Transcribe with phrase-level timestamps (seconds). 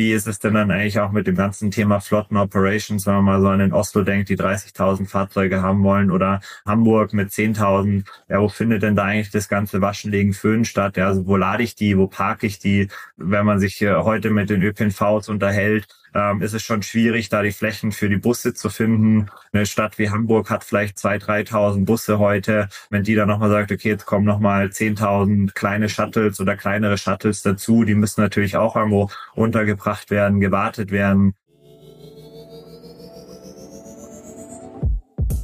[0.00, 3.24] Wie ist es denn dann eigentlich auch mit dem ganzen Thema Flotten Operations, wenn man
[3.24, 8.06] mal so an den Oslo denkt, die 30.000 Fahrzeuge haben wollen oder Hamburg mit 10.000.
[8.26, 10.96] Ja, wo findet denn da eigentlich das ganze Waschen, Legen, Föhnen statt?
[10.96, 12.88] Ja, also wo lade ich die, wo parke ich die?
[13.18, 17.52] Wenn man sich heute mit den ÖPNVs unterhält, ähm, ist es schon schwierig, da die
[17.52, 19.30] Flächen für die Busse zu finden.
[19.52, 22.68] Eine Stadt wie Hamburg hat vielleicht 2.000, 3.000 Busse heute.
[22.90, 27.42] Wenn die dann nochmal sagt, okay, jetzt kommen nochmal 10.000 kleine Shuttles oder kleinere Shuttles
[27.42, 31.34] dazu, die müssen natürlich auch irgendwo untergebracht werden, gewartet werden.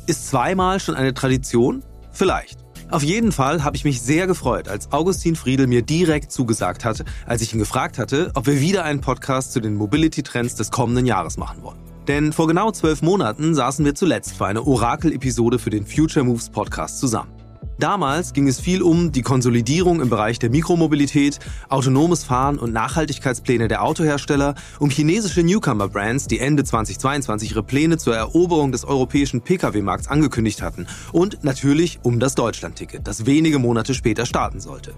[0.06, 1.82] Ist zweimal schon eine Tradition?
[2.12, 2.65] Vielleicht.
[2.88, 7.04] Auf jeden Fall habe ich mich sehr gefreut, als Augustin Friedel mir direkt zugesagt hat,
[7.26, 11.04] als ich ihn gefragt hatte, ob wir wieder einen Podcast zu den Mobility-Trends des kommenden
[11.04, 11.78] Jahres machen wollen.
[12.06, 16.48] Denn vor genau zwölf Monaten saßen wir zuletzt für eine Orakel-Episode für den Future Moves
[16.50, 17.35] Podcast zusammen.
[17.78, 21.38] Damals ging es viel um die Konsolidierung im Bereich der Mikromobilität,
[21.68, 28.16] autonomes Fahren und Nachhaltigkeitspläne der Autohersteller, um chinesische Newcomer-Brands, die Ende 2022 ihre Pläne zur
[28.16, 34.24] Eroberung des europäischen Pkw-Markts angekündigt hatten und natürlich um das Deutschland-Ticket, das wenige Monate später
[34.24, 34.94] starten sollte.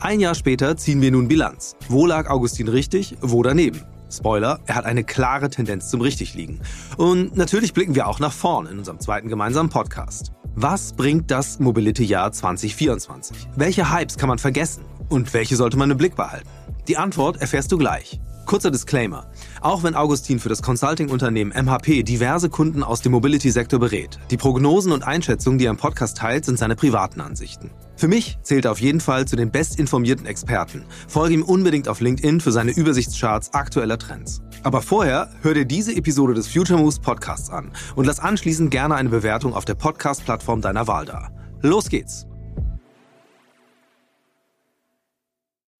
[0.00, 1.76] Ein Jahr später ziehen wir nun Bilanz.
[1.88, 3.82] Wo lag Augustin richtig, wo daneben?
[4.10, 6.60] Spoiler, er hat eine klare Tendenz zum Richtigliegen.
[6.96, 10.32] Und natürlich blicken wir auch nach vorn in unserem zweiten gemeinsamen Podcast.
[10.58, 13.36] Was bringt das Mobility-Jahr 2024?
[13.56, 14.86] Welche Hypes kann man vergessen?
[15.10, 16.48] Und welche sollte man im Blick behalten?
[16.88, 18.20] Die Antwort erfährst du gleich.
[18.46, 19.26] Kurzer Disclaimer.
[19.60, 24.92] Auch wenn Augustin für das Consulting-Unternehmen MHP diverse Kunden aus dem Mobility-Sektor berät, die Prognosen
[24.92, 27.70] und Einschätzungen, die er im Podcast teilt, sind seine privaten Ansichten.
[27.96, 30.86] Für mich zählt er auf jeden Fall zu den bestinformierten Experten.
[31.06, 34.40] Folge ihm unbedingt auf LinkedIn für seine Übersichtscharts aktueller Trends.
[34.62, 38.94] Aber vorher hör dir diese Episode des Future Moves Podcasts an und lass anschließend gerne
[38.94, 41.30] eine Bewertung auf der Podcast-Plattform deiner Wahl da.
[41.62, 42.26] Los geht's!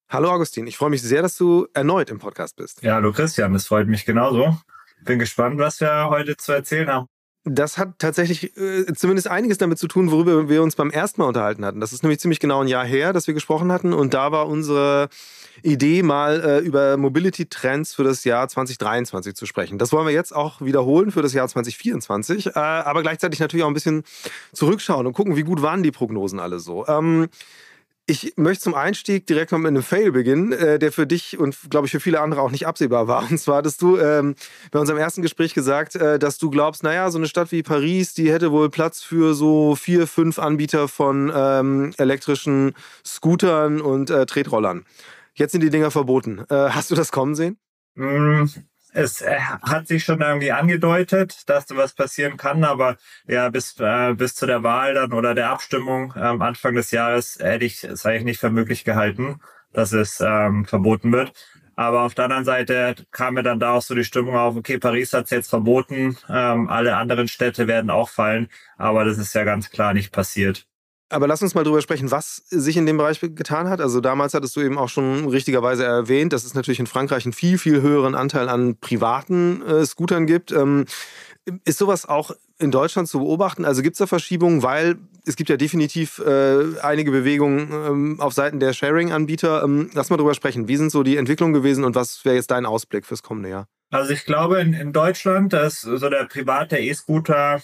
[0.08, 2.80] Hallo Augustin, ich freue mich sehr, dass du erneut im Podcast bist.
[2.82, 4.56] Ja, hallo Christian, das freut mich genauso.
[5.04, 7.06] Bin gespannt, was wir heute zu erzählen haben.
[7.48, 11.28] Das hat tatsächlich äh, zumindest einiges damit zu tun, worüber wir uns beim ersten Mal
[11.28, 11.80] unterhalten hatten.
[11.80, 13.92] Das ist nämlich ziemlich genau ein Jahr her, dass wir gesprochen hatten.
[13.92, 15.08] Und da war unsere
[15.62, 19.78] Idee, mal äh, über Mobility-Trends für das Jahr 2023 zu sprechen.
[19.78, 23.68] Das wollen wir jetzt auch wiederholen für das Jahr 2024, äh, aber gleichzeitig natürlich auch
[23.68, 24.04] ein bisschen
[24.52, 26.86] zurückschauen und gucken, wie gut waren die Prognosen alle so.
[26.86, 27.28] Ähm,
[28.08, 31.56] ich möchte zum Einstieg direkt mal mit einem Fail beginnen, äh, der für dich und
[31.70, 33.28] glaube ich für viele andere auch nicht absehbar war.
[33.30, 34.36] Und zwar hattest du ähm,
[34.70, 38.14] bei unserem ersten Gespräch gesagt, äh, dass du glaubst, naja, so eine Stadt wie Paris,
[38.14, 42.74] die hätte wohl Platz für so vier, fünf Anbieter von ähm, elektrischen
[43.04, 44.84] Scootern und äh, Tretrollern.
[45.36, 46.44] Jetzt sind die Dinger verboten.
[46.48, 47.58] Äh, hast du das kommen sehen?
[47.94, 48.44] Mm,
[48.94, 52.96] es äh, hat sich schon irgendwie angedeutet, dass da was passieren kann, aber
[53.28, 57.38] ja, bis, äh, bis zu der Wahl dann oder der Abstimmung am Anfang des Jahres
[57.38, 59.40] hätte ich es eigentlich nicht für möglich gehalten,
[59.74, 61.32] dass es ähm, verboten wird.
[61.74, 64.78] Aber auf der anderen Seite kam mir dann da auch so die Stimmung auf, okay,
[64.78, 68.48] Paris hat es jetzt verboten, ähm, alle anderen Städte werden auch fallen,
[68.78, 70.66] aber das ist ja ganz klar nicht passiert.
[71.08, 73.80] Aber lass uns mal drüber sprechen, was sich in dem Bereich getan hat.
[73.80, 77.32] Also damals hattest du eben auch schon richtigerweise erwähnt, dass es natürlich in Frankreich einen
[77.32, 80.50] viel, viel höheren Anteil an privaten äh, Scootern gibt.
[80.50, 80.86] Ähm,
[81.64, 83.64] ist sowas auch in Deutschland zu beobachten?
[83.64, 88.32] Also gibt es da Verschiebungen, weil es gibt ja definitiv äh, einige Bewegungen ähm, auf
[88.32, 89.62] Seiten der Sharing-Anbieter.
[89.62, 90.66] Ähm, lass mal drüber sprechen.
[90.66, 93.68] Wie sind so die Entwicklungen gewesen und was wäre jetzt dein Ausblick fürs kommende Jahr?
[93.90, 97.62] Also ich glaube in, in Deutschland, dass so der private E-Scooter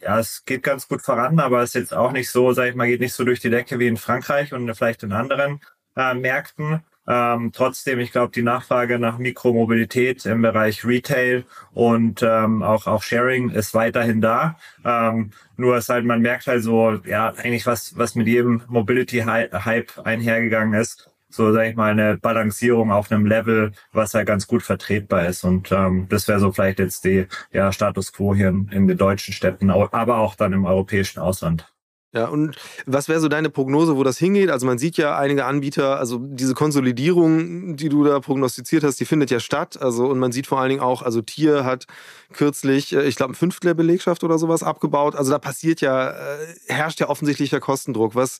[0.00, 2.74] ja, es geht ganz gut voran, aber es ist jetzt auch nicht so, sag ich
[2.74, 5.60] mal, geht nicht so durch die Decke wie in Frankreich und vielleicht in anderen
[5.96, 6.82] äh, Märkten.
[7.06, 13.02] Ähm, trotzdem, ich glaube, die Nachfrage nach Mikromobilität im Bereich Retail und ähm, auch auch
[13.02, 14.58] Sharing ist weiterhin da.
[14.84, 19.20] Ähm, nur ist halt, man merkt halt so, ja, eigentlich was was mit jedem Mobility
[19.20, 24.46] Hype einhergegangen ist, so sage ich mal eine Balancierung auf einem Level, was ja ganz
[24.46, 25.44] gut vertretbar ist.
[25.44, 28.98] Und ähm, das wäre so vielleicht jetzt die ja, Status quo hier in, in den
[28.98, 31.66] deutschen Städten, aber auch dann im europäischen Ausland.
[32.14, 34.48] Ja, und was wäre so deine Prognose, wo das hingeht?
[34.48, 39.04] Also man sieht ja einige Anbieter, also diese Konsolidierung, die du da prognostiziert hast, die
[39.04, 39.80] findet ja statt.
[39.80, 41.86] Also und man sieht vor allen Dingen auch, also Tier hat
[42.32, 45.16] kürzlich, äh, ich glaube, ein Fünftel der Belegschaft oder sowas abgebaut.
[45.16, 48.14] Also da passiert ja, äh, herrscht ja offensichtlicher Kostendruck.
[48.14, 48.38] Was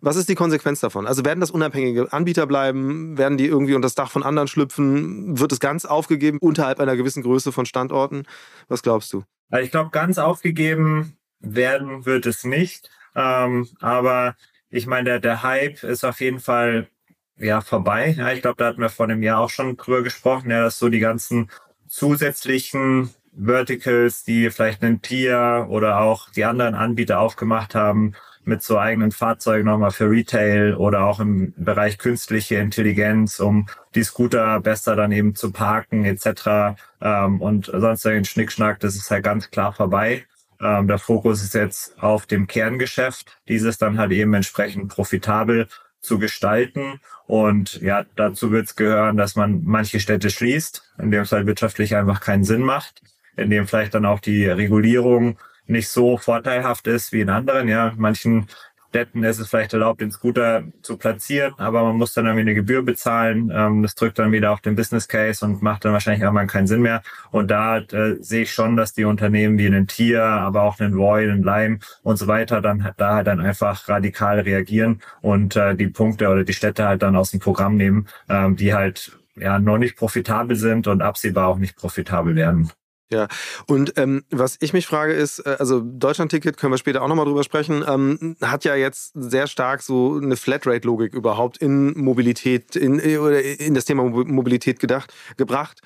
[0.00, 1.06] was ist die Konsequenz davon?
[1.06, 3.16] Also werden das unabhängige Anbieter bleiben?
[3.16, 5.38] Werden die irgendwie unter das Dach von anderen schlüpfen?
[5.38, 8.24] Wird es ganz aufgegeben unterhalb einer gewissen Größe von Standorten?
[8.68, 9.24] Was glaubst du?
[9.50, 12.90] Also ich glaube, ganz aufgegeben werden wird es nicht.
[13.14, 14.36] Ähm, aber
[14.70, 16.88] ich meine, der, der Hype ist auf jeden Fall
[17.36, 18.14] ja vorbei.
[18.16, 20.78] Ja, ich glaube, da hatten wir vor einem Jahr auch schon drüber gesprochen, ja, dass
[20.78, 21.50] so die ganzen
[21.86, 28.14] zusätzlichen Verticals, die vielleicht ein Tier oder auch die anderen Anbieter aufgemacht haben,
[28.44, 34.02] mit so eigenen Fahrzeugen nochmal für Retail oder auch im Bereich künstliche Intelligenz, um die
[34.02, 36.76] Scooter besser dann eben zu parken etc.
[37.00, 40.24] Ähm, und sonst den Schnickschnack, das ist halt ganz klar vorbei.
[40.60, 45.68] Ähm, der Fokus ist jetzt auf dem Kerngeschäft, dieses dann halt eben entsprechend profitabel
[46.00, 47.00] zu gestalten.
[47.26, 51.46] Und ja, dazu wird es gehören, dass man manche Städte schließt, in dem es halt
[51.46, 53.02] wirtschaftlich einfach keinen Sinn macht,
[53.36, 57.68] in dem vielleicht dann auch die Regulierung nicht so vorteilhaft ist wie in anderen.
[57.68, 58.46] Ja, manchen
[58.94, 62.54] Städten ist es vielleicht erlaubt, den Scooter zu platzieren, aber man muss dann irgendwie eine
[62.54, 63.50] Gebühr bezahlen.
[63.52, 66.68] Ähm, das drückt dann wieder auf den Business Case und macht dann wahrscheinlich irgendwann keinen
[66.68, 67.02] Sinn mehr.
[67.32, 70.94] Und da äh, sehe ich schon, dass die Unternehmen wie einen Tier, aber auch einen
[70.94, 75.74] Roy, einen Lime und so weiter dann da halt dann einfach radikal reagieren und äh,
[75.74, 79.58] die Punkte oder die Städte halt dann aus dem Programm nehmen, ähm, die halt ja
[79.58, 82.70] noch nicht profitabel sind und absehbar auch nicht profitabel werden.
[83.10, 83.28] Ja,
[83.66, 87.26] und ähm, was ich mich frage ist, äh, also Deutschland-Ticket, können wir später auch nochmal
[87.26, 92.98] drüber sprechen, ähm, hat ja jetzt sehr stark so eine Flatrate-Logik überhaupt in Mobilität, in,
[92.98, 95.80] äh, in das Thema Mobilität gedacht, gebracht.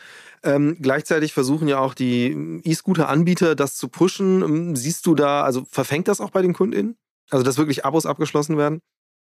[0.45, 4.43] Ähm, gleichzeitig versuchen ja auch die E-Scooter-Anbieter das zu pushen.
[4.43, 6.97] Ähm, siehst du da, also verfängt das auch bei den KundInnen?
[7.31, 8.81] Also, dass wirklich Abos abgeschlossen werden?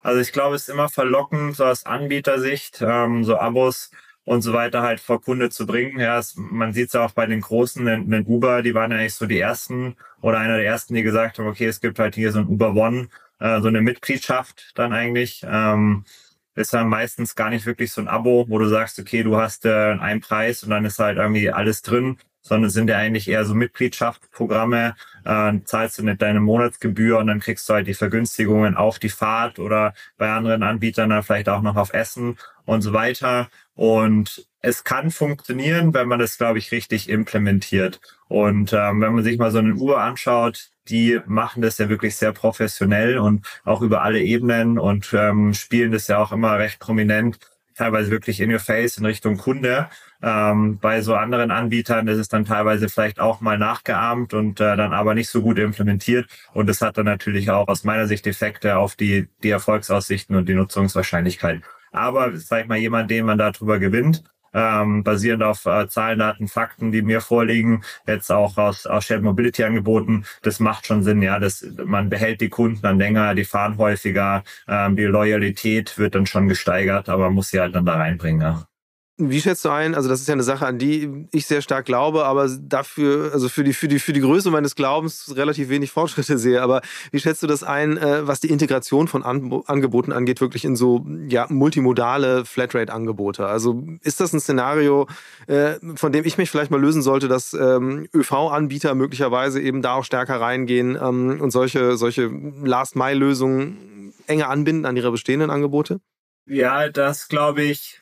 [0.01, 3.89] Also ich glaube, es ist immer verlockend, so aus Anbietersicht, ähm, so Abos
[4.25, 5.99] und so weiter halt vor Kunde zu bringen.
[5.99, 8.97] Ja, es, man sieht es auch bei den Großen, den, den Uber, die waren ja
[8.97, 12.15] eigentlich so die ersten oder einer der ersten, die gesagt haben, okay, es gibt halt
[12.15, 15.45] hier so ein Uber One, äh, so eine Mitgliedschaft dann eigentlich.
[15.47, 16.05] Ähm,
[16.55, 19.65] ist dann meistens gar nicht wirklich so ein Abo, wo du sagst, okay, du hast
[19.65, 23.45] äh, einen Preis und dann ist halt irgendwie alles drin, sondern sind ja eigentlich eher
[23.45, 24.95] so Mitgliedschaftsprogramme,
[25.25, 29.09] äh, zahlst du nicht deine Monatsgebühr und dann kriegst du halt die Vergünstigungen auf die
[29.09, 33.49] Fahrt oder bei anderen Anbietern dann vielleicht auch noch auf Essen und so weiter.
[33.75, 38.01] Und es kann funktionieren, wenn man das, glaube ich, richtig implementiert.
[38.27, 42.15] Und ähm, wenn man sich mal so eine Uhr anschaut, die machen das ja wirklich
[42.15, 46.79] sehr professionell und auch über alle Ebenen und ähm, spielen das ja auch immer recht
[46.79, 47.39] prominent,
[47.79, 49.89] teilweise wirklich in your face in Richtung Kunde.
[50.21, 54.75] Ähm, bei so anderen Anbietern ist es dann teilweise vielleicht auch mal nachgeahmt und äh,
[54.75, 56.29] dann aber nicht so gut implementiert.
[56.53, 60.49] Und das hat dann natürlich auch aus meiner Sicht Effekte auf die, die Erfolgsaussichten und
[60.49, 61.61] die Nutzungswahrscheinlichkeit.
[61.91, 64.23] Aber, sag ich mal, jemand, den man darüber gewinnt,
[64.53, 69.23] ähm, basierend auf äh, Zahlen, Daten, Fakten, die mir vorliegen, jetzt auch aus, aus Shared
[69.23, 71.39] Mobility Angeboten, das macht schon Sinn, ja.
[71.39, 76.25] Das, man behält die Kunden dann länger, die fahren häufiger, ähm, die Loyalität wird dann
[76.25, 78.68] schon gesteigert, aber man muss sie halt dann da reinbringen, ja.
[79.21, 79.95] Wie schätzt du ein?
[79.95, 83.49] Also, das ist ja eine Sache, an die ich sehr stark glaube, aber dafür, also
[83.49, 86.61] für die, für die, für die Größe meines Glaubens relativ wenig Fortschritte sehe.
[86.61, 86.81] Aber
[87.11, 91.05] wie schätzt du das ein, äh, was die Integration von Angeboten angeht, wirklich in so
[91.27, 93.45] ja, multimodale Flatrate-Angebote?
[93.45, 95.07] Also, ist das ein Szenario,
[95.47, 99.95] äh, von dem ich mich vielleicht mal lösen sollte, dass ähm, ÖV-Anbieter möglicherweise eben da
[99.95, 102.31] auch stärker reingehen ähm, und solche, solche
[102.63, 105.99] Last-Mile-Lösungen enger anbinden an ihre bestehenden Angebote?
[106.45, 107.99] Ja, das glaube ich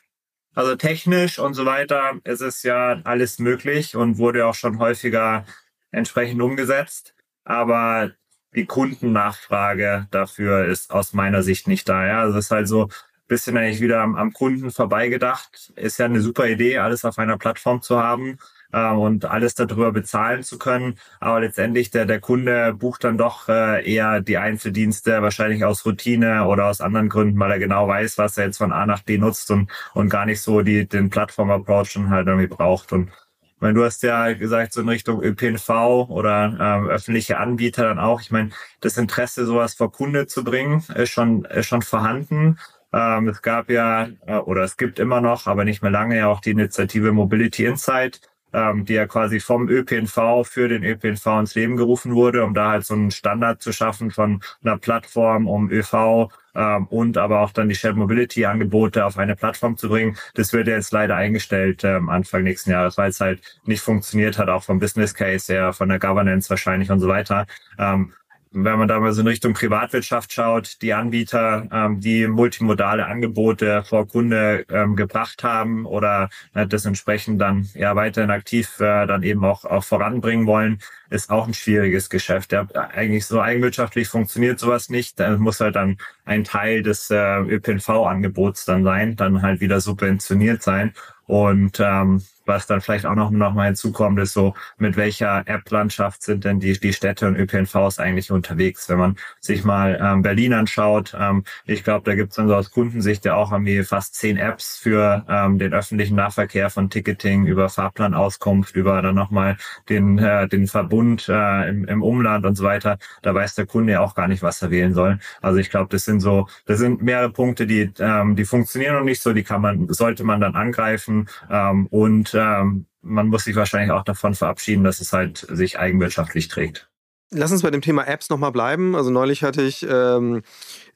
[0.58, 5.44] also technisch und so weiter ist es ja alles möglich und wurde auch schon häufiger
[5.92, 7.14] entsprechend umgesetzt.
[7.44, 8.10] Aber
[8.56, 12.04] die Kundennachfrage dafür ist aus meiner Sicht nicht da.
[12.04, 12.90] Ja, also es ist halt so ein
[13.28, 15.72] bisschen eigentlich wieder am, am Kunden vorbeigedacht.
[15.76, 18.40] Ist ja eine super Idee, alles auf einer Plattform zu haben
[18.72, 20.98] äh, und alles darüber bezahlen zu können.
[21.20, 26.46] Aber letztendlich der, der Kunde bucht dann doch äh, eher die Einzeldienste, wahrscheinlich aus Routine
[26.46, 29.18] oder aus anderen Gründen, weil er genau weiß, was er jetzt von A nach B
[29.18, 32.92] nutzt und, und gar nicht so die, den Plattform-Approach schon halt irgendwie braucht.
[32.92, 33.10] Und
[33.58, 35.68] ich meine, du hast ja gesagt, so in Richtung ÖPNV
[36.08, 38.20] oder ähm, öffentliche Anbieter dann auch.
[38.20, 42.58] Ich meine, das Interesse, sowas vor Kunde zu bringen, ist schon, ist schon vorhanden.
[42.92, 46.28] Ähm, es gab ja, äh, oder es gibt immer noch, aber nicht mehr lange, ja
[46.28, 48.20] auch die Initiative Mobility Insight,
[48.52, 52.70] ähm, die ja quasi vom ÖPNV für den ÖPNV ins Leben gerufen wurde, um da
[52.70, 57.52] halt so einen Standard zu schaffen von einer Plattform, um ÖV ähm, und aber auch
[57.52, 60.16] dann die Shared Mobility Angebote auf eine Plattform zu bringen.
[60.34, 64.48] Das wird jetzt leider eingestellt ähm, Anfang nächsten Jahres, weil es halt nicht funktioniert hat,
[64.48, 67.46] auch vom Business Case her, von der Governance wahrscheinlich und so weiter.
[67.78, 68.12] Ähm,
[68.50, 73.84] wenn man da mal so in Richtung Privatwirtschaft schaut, die Anbieter, ähm, die multimodale Angebote
[73.84, 79.22] vor Kunde ähm, gebracht haben oder äh, das entsprechend dann ja weiterhin aktiv äh, dann
[79.22, 82.52] eben auch, auch voranbringen wollen, ist auch ein schwieriges Geschäft.
[82.52, 85.20] Ja, eigentlich so eigenwirtschaftlich funktioniert sowas nicht.
[85.20, 90.62] Da muss halt dann ein Teil des äh, ÖPNV-Angebots dann sein, dann halt wieder subventioniert
[90.62, 90.92] sein.
[91.26, 96.22] Und ähm, was dann vielleicht auch noch, noch mal hinzukommt, ist so, mit welcher App-Landschaft
[96.22, 98.88] sind denn die, die Städte und ÖPNVs eigentlich unterwegs?
[98.88, 102.54] Wenn man sich mal ähm, Berlin anschaut, ähm, ich glaube, da gibt es dann so
[102.54, 107.46] aus Kundensicht ja auch irgendwie fast zehn Apps für ähm, den öffentlichen Nahverkehr von Ticketing
[107.46, 109.56] über Fahrplanauskunft, über dann nochmal
[109.88, 112.98] den, äh, den Verbund äh, im, im Umland und so weiter.
[113.22, 115.18] Da weiß der Kunde ja auch gar nicht, was er wählen soll.
[115.42, 119.04] Also ich glaube, das sind so, das sind mehrere Punkte, die, ähm, die funktionieren noch
[119.04, 123.56] nicht so, die kann man, sollte man dann angreifen ähm, und ähm, man muss sich
[123.56, 126.88] wahrscheinlich auch davon verabschieden, dass es halt sich eigenwirtschaftlich trägt.
[127.30, 128.96] Lass uns bei dem Thema Apps nochmal bleiben.
[128.96, 130.42] Also neulich hatte ich ähm,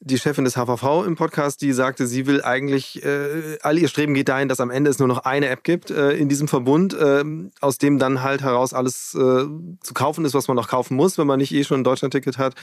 [0.04, 4.14] die Chefin des HVV im Podcast, die sagte, sie will eigentlich, äh, all ihr Streben
[4.14, 6.92] geht dahin, dass am Ende es nur noch eine App gibt äh, in diesem Verbund,
[6.92, 7.22] äh,
[7.60, 11.18] aus dem dann halt heraus alles äh, zu kaufen ist, was man noch kaufen muss,
[11.18, 12.54] wenn man nicht eh schon ein Deutschland-Ticket hat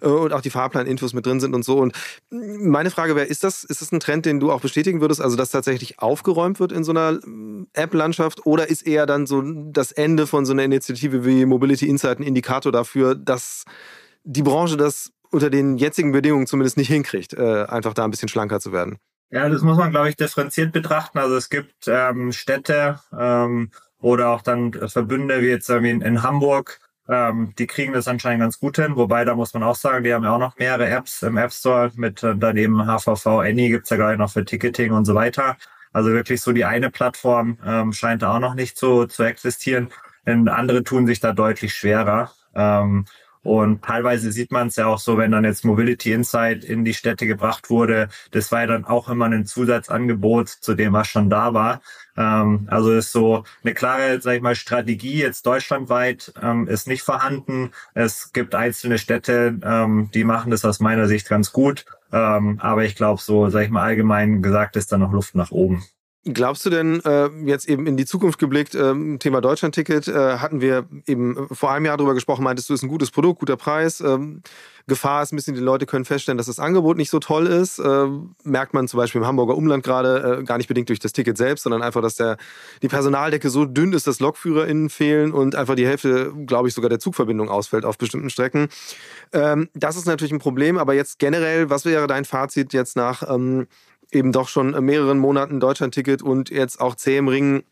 [0.00, 1.76] äh, und auch die Fahrplan-Infos mit drin sind und so.
[1.76, 1.92] Und
[2.30, 5.36] meine Frage wäre, ist das, ist das ein Trend, den du auch bestätigen würdest, also
[5.36, 9.92] dass tatsächlich aufgeräumt wird in so einer äh, App-Landschaft oder ist eher dann so das
[9.92, 13.64] Ende von so einer Initiative wie Mobility Insight ein Indikator dafür, dass
[14.28, 18.28] die Branche das unter den jetzigen Bedingungen zumindest nicht hinkriegt, äh, einfach da ein bisschen
[18.28, 18.98] schlanker zu werden.
[19.30, 21.18] Ja, das muss man, glaube ich, differenziert betrachten.
[21.18, 26.80] Also es gibt ähm, Städte ähm, oder auch dann Verbünde wie jetzt in, in Hamburg,
[27.08, 28.96] ähm, die kriegen das anscheinend ganz gut hin.
[28.96, 31.52] Wobei, da muss man auch sagen, die haben ja auch noch mehrere Apps im App
[31.52, 35.56] Store mit äh, daneben HVV, Any gibt's ja gerade noch für Ticketing und so weiter.
[35.92, 39.88] Also wirklich so die eine Plattform ähm, scheint da auch noch nicht so zu existieren.
[40.26, 42.32] Und andere tun sich da deutlich schwerer.
[42.54, 43.06] Ähm,
[43.46, 46.94] und teilweise sieht man es ja auch so, wenn dann jetzt Mobility Insight in die
[46.94, 51.30] Städte gebracht wurde, das war ja dann auch immer ein Zusatzangebot zu dem, was schon
[51.30, 51.80] da war.
[52.16, 57.02] Ähm, also ist so eine klare, sag ich mal, Strategie jetzt deutschlandweit ähm, ist nicht
[57.02, 57.70] vorhanden.
[57.94, 61.84] Es gibt einzelne Städte, ähm, die machen das aus meiner Sicht ganz gut.
[62.12, 65.50] Ähm, aber ich glaube, so, sag ich mal, allgemein gesagt, ist da noch Luft nach
[65.50, 65.84] oben.
[66.28, 70.60] Glaubst du denn, äh, jetzt eben in die Zukunft geblickt, äh, Thema Deutschlandticket, äh, hatten
[70.60, 74.00] wir eben vor einem Jahr darüber gesprochen, meintest du, ist ein gutes Produkt, guter Preis.
[74.00, 74.42] Ähm,
[74.88, 77.78] Gefahr ist ein bisschen, die Leute können feststellen, dass das Angebot nicht so toll ist.
[77.78, 78.06] Äh,
[78.42, 81.36] merkt man zum Beispiel im Hamburger Umland gerade, äh, gar nicht bedingt durch das Ticket
[81.36, 82.38] selbst, sondern einfach, dass der,
[82.82, 86.88] die Personaldecke so dünn ist, dass LokführerInnen fehlen und einfach die Hälfte, glaube ich, sogar
[86.88, 88.68] der Zugverbindung ausfällt auf bestimmten Strecken.
[89.32, 93.22] Ähm, das ist natürlich ein Problem, aber jetzt generell, was wäre dein Fazit jetzt nach
[93.28, 93.66] ähm,
[94.10, 97.64] eben doch schon mehreren Monaten Deutschland-Ticket und jetzt auch zäh im Ring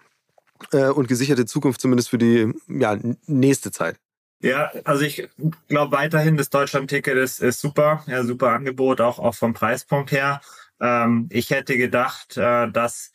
[0.72, 3.96] äh, und gesicherte Zukunft zumindest für die ja, nächste Zeit.
[4.40, 5.28] Ja, also ich
[5.68, 10.40] glaube weiterhin, das Deutschland-Ticket ist, ist super, ja, super Angebot, auch, auch vom Preispunkt her.
[10.80, 13.12] Ähm, ich hätte gedacht, äh, dass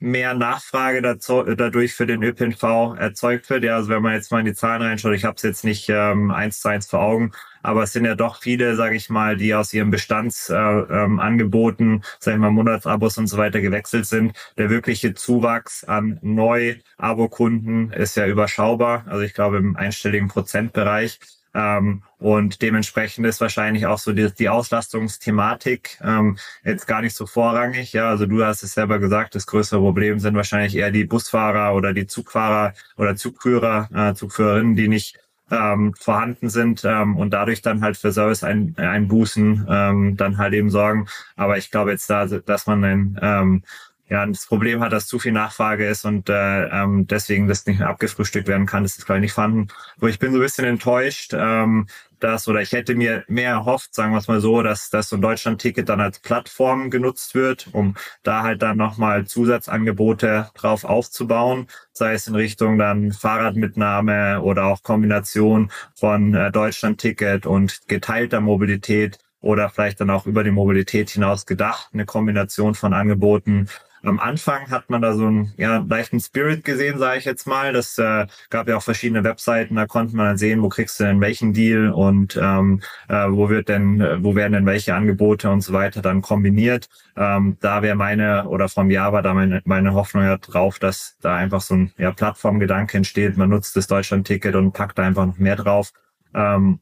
[0.00, 3.64] mehr Nachfrage dazu, dadurch für den ÖPNV erzeugt wird.
[3.64, 5.88] Ja, also wenn man jetzt mal in die Zahlen reinschaut, ich habe es jetzt nicht
[5.90, 9.36] ähm, eins zu eins vor Augen, aber es sind ja doch viele, sage ich mal,
[9.36, 14.32] die aus ihren Bestandsangeboten, äh, ähm, sage ich mal, Monatsabos und so weiter gewechselt sind.
[14.56, 21.18] Der wirkliche Zuwachs an Neu-Abo-Kunden ist ja überschaubar, also ich glaube im einstelligen Prozentbereich.
[21.54, 27.26] Ähm, und dementsprechend ist wahrscheinlich auch so die, die Auslastungsthematik ähm, jetzt gar nicht so
[27.26, 27.92] vorrangig.
[27.92, 31.74] Ja, also du hast es selber gesagt, das größere Problem sind wahrscheinlich eher die Busfahrer
[31.74, 35.18] oder die Zugfahrer oder Zugführer, äh, Zugführerinnen, die nicht
[35.50, 40.54] ähm, vorhanden sind ähm, und dadurch dann halt für Service ein, einbußen, ähm, dann halt
[40.54, 41.08] eben sorgen.
[41.36, 43.62] Aber ich glaube jetzt da, dass man ein ähm,
[44.10, 47.78] ja, das Problem hat, dass zu viel Nachfrage ist und äh, ähm, deswegen das nicht
[47.78, 48.82] mehr abgefrühstückt werden kann.
[48.82, 49.68] Das ist, glaube ich, nicht vorhanden.
[49.98, 51.86] Wo ich bin so ein bisschen enttäuscht, ähm,
[52.18, 55.16] dass, oder ich hätte mir mehr erhofft, sagen wir es mal so, dass, dass so
[55.16, 61.68] ein Deutschland-Ticket dann als Plattform genutzt wird, um da halt dann nochmal Zusatzangebote drauf aufzubauen,
[61.92, 69.18] sei es in Richtung dann Fahrradmitnahme oder auch Kombination von äh, Deutschland-Ticket und geteilter Mobilität
[69.40, 73.68] oder vielleicht dann auch über die Mobilität hinaus gedacht, eine Kombination von Angeboten,
[74.02, 77.72] am Anfang hat man da so einen ja, leichten Spirit gesehen, sage ich jetzt mal.
[77.72, 81.04] Das äh, gab ja auch verschiedene Webseiten, da konnte man dann sehen, wo kriegst du
[81.04, 85.50] denn welchen Deal und ähm, äh, wo wird denn, äh, wo werden denn welche Angebote
[85.50, 86.88] und so weiter dann kombiniert.
[87.16, 91.36] Ähm, da wäre meine oder vom Java da meine, meine Hoffnung ja drauf, dass da
[91.36, 93.36] einfach so ein ja, Plattformgedanke entsteht.
[93.36, 95.92] Man nutzt das Deutschland-Ticket und packt da einfach noch mehr drauf.
[96.34, 96.80] Ähm,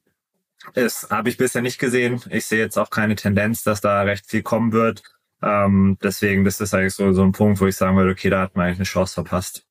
[0.75, 2.21] das habe ich bisher nicht gesehen.
[2.31, 5.03] Ich sehe jetzt auch keine Tendenz, dass da recht viel kommen wird.
[5.43, 8.41] Ähm, deswegen, das ist eigentlich so, so ein Punkt, wo ich sagen würde, okay, da
[8.41, 9.65] hat man eigentlich eine Chance verpasst.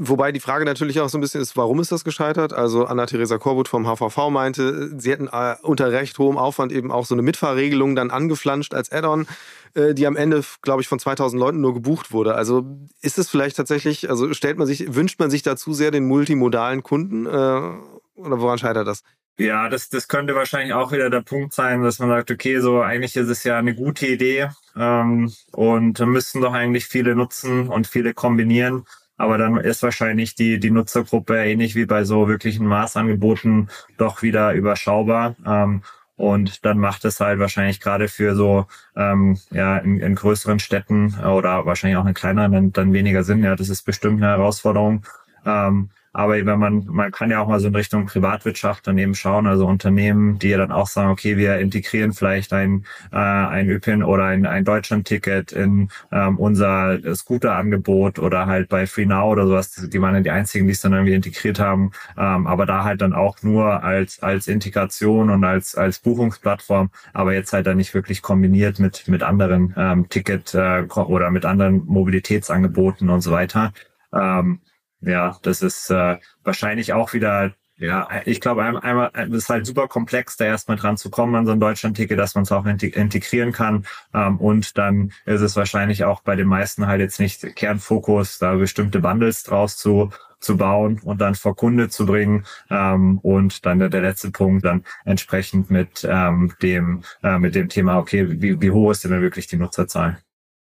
[0.00, 2.52] Wobei die Frage natürlich auch so ein bisschen ist, warum ist das gescheitert?
[2.52, 7.04] Also Anna-Theresa Korbut vom HVV meinte, sie hätten äh, unter recht hohem Aufwand eben auch
[7.04, 9.26] so eine Mitfahrregelung dann angeflanscht als Add-on,
[9.74, 12.36] äh, die am Ende, glaube ich, von 2000 Leuten nur gebucht wurde.
[12.36, 12.64] Also
[13.02, 16.84] ist es vielleicht tatsächlich, also stellt man sich, wünscht man sich dazu sehr den multimodalen
[16.84, 19.02] Kunden äh, oder woran scheitert das?
[19.40, 22.80] Ja, das, das könnte wahrscheinlich auch wieder der Punkt sein, dass man sagt, okay, so
[22.82, 27.86] eigentlich ist es ja eine gute Idee ähm, und müssten doch eigentlich viele nutzen und
[27.86, 28.84] viele kombinieren.
[29.16, 34.54] Aber dann ist wahrscheinlich die, die Nutzergruppe ähnlich wie bei so wirklichen Maßangeboten doch wieder
[34.54, 35.36] überschaubar.
[35.46, 35.82] Ähm,
[36.16, 38.66] und dann macht es halt wahrscheinlich gerade für so
[38.96, 43.44] ähm, ja in, in größeren Städten oder wahrscheinlich auch in kleineren dann, dann weniger Sinn.
[43.44, 45.04] Ja, das ist bestimmt eine Herausforderung.
[45.46, 49.14] Ähm, aber wenn man, man kann ja auch mal so in Richtung Privatwirtschaft dann eben
[49.14, 53.68] schauen, also Unternehmen, die ja dann auch sagen, okay, wir integrieren vielleicht ein, äh, ein
[53.68, 59.72] ÖPIN oder ein, ein Deutschland-Ticket in ähm, unser Scooter-Angebot oder halt bei FreeNow oder sowas,
[59.74, 63.00] die waren ja die einzigen, die es dann irgendwie integriert haben, ähm, aber da halt
[63.00, 67.94] dann auch nur als, als Integration und als, als Buchungsplattform, aber jetzt halt dann nicht
[67.94, 73.72] wirklich kombiniert mit, mit anderen ähm, Ticket äh, oder mit anderen Mobilitätsangeboten und so weiter.
[74.12, 74.60] Ähm,
[75.00, 79.86] ja, das ist äh, wahrscheinlich auch wieder, ja, ich glaube einmal, es ist halt super
[79.86, 83.52] komplex, da erstmal dran zu kommen an so ein Deutschland-Ticket, dass man es auch integrieren
[83.52, 83.86] kann.
[84.12, 88.54] Ähm, und dann ist es wahrscheinlich auch bei den meisten halt jetzt nicht Kernfokus, da
[88.54, 93.80] bestimmte Bundles draus zu zu bauen und dann vor Kunde zu bringen ähm, und dann
[93.80, 98.60] der, der letzte Punkt dann entsprechend mit ähm, dem äh, mit dem Thema okay wie,
[98.60, 100.18] wie hoch ist denn wirklich die Nutzerzahl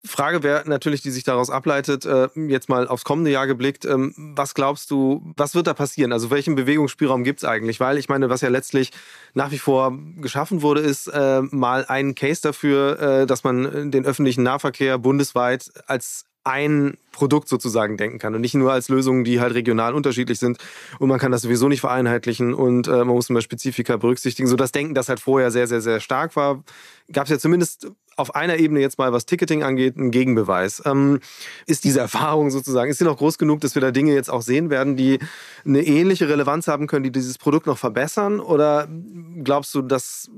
[0.03, 3.85] Frage wäre natürlich, die sich daraus ableitet, äh, jetzt mal aufs kommende Jahr geblickt.
[3.85, 6.11] Ähm, was glaubst du, was wird da passieren?
[6.11, 7.79] Also welchen Bewegungsspielraum gibt es eigentlich?
[7.79, 8.91] Weil ich meine, was ja letztlich
[9.35, 14.05] nach wie vor geschaffen wurde, ist äh, mal ein Case dafür, äh, dass man den
[14.05, 19.39] öffentlichen Nahverkehr bundesweit als ein Produkt sozusagen denken kann und nicht nur als Lösungen, die
[19.39, 20.57] halt regional unterschiedlich sind
[20.97, 24.47] und man kann das sowieso nicht vereinheitlichen und äh, man muss immer Spezifika berücksichtigen.
[24.47, 26.63] So das Denken, das halt vorher sehr, sehr, sehr stark war,
[27.11, 27.91] gab es ja zumindest
[28.21, 30.81] auf einer Ebene jetzt mal, was Ticketing angeht, ein Gegenbeweis.
[30.85, 31.19] Ähm,
[31.65, 34.41] ist diese Erfahrung sozusagen, ist sie noch groß genug, dass wir da Dinge jetzt auch
[34.41, 35.19] sehen werden, die
[35.65, 38.39] eine ähnliche Relevanz haben können, die dieses Produkt noch verbessern?
[38.39, 38.87] Oder
[39.43, 40.29] glaubst du, dass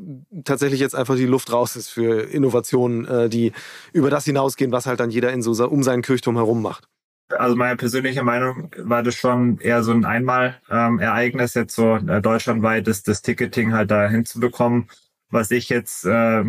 [0.44, 3.52] tatsächlich jetzt einfach die Luft raus ist für Innovationen, äh, die
[3.92, 6.88] über das hinausgehen, was halt dann jeder in so um seinen Kirchturm herum macht?
[7.30, 12.22] Also meine persönliche Meinung war das schon eher so ein Einmal-Ereignis, ähm, jetzt so äh,
[12.22, 14.90] deutschlandweit das, das Ticketing halt da hinzubekommen.
[15.30, 16.44] Was ich jetzt äh,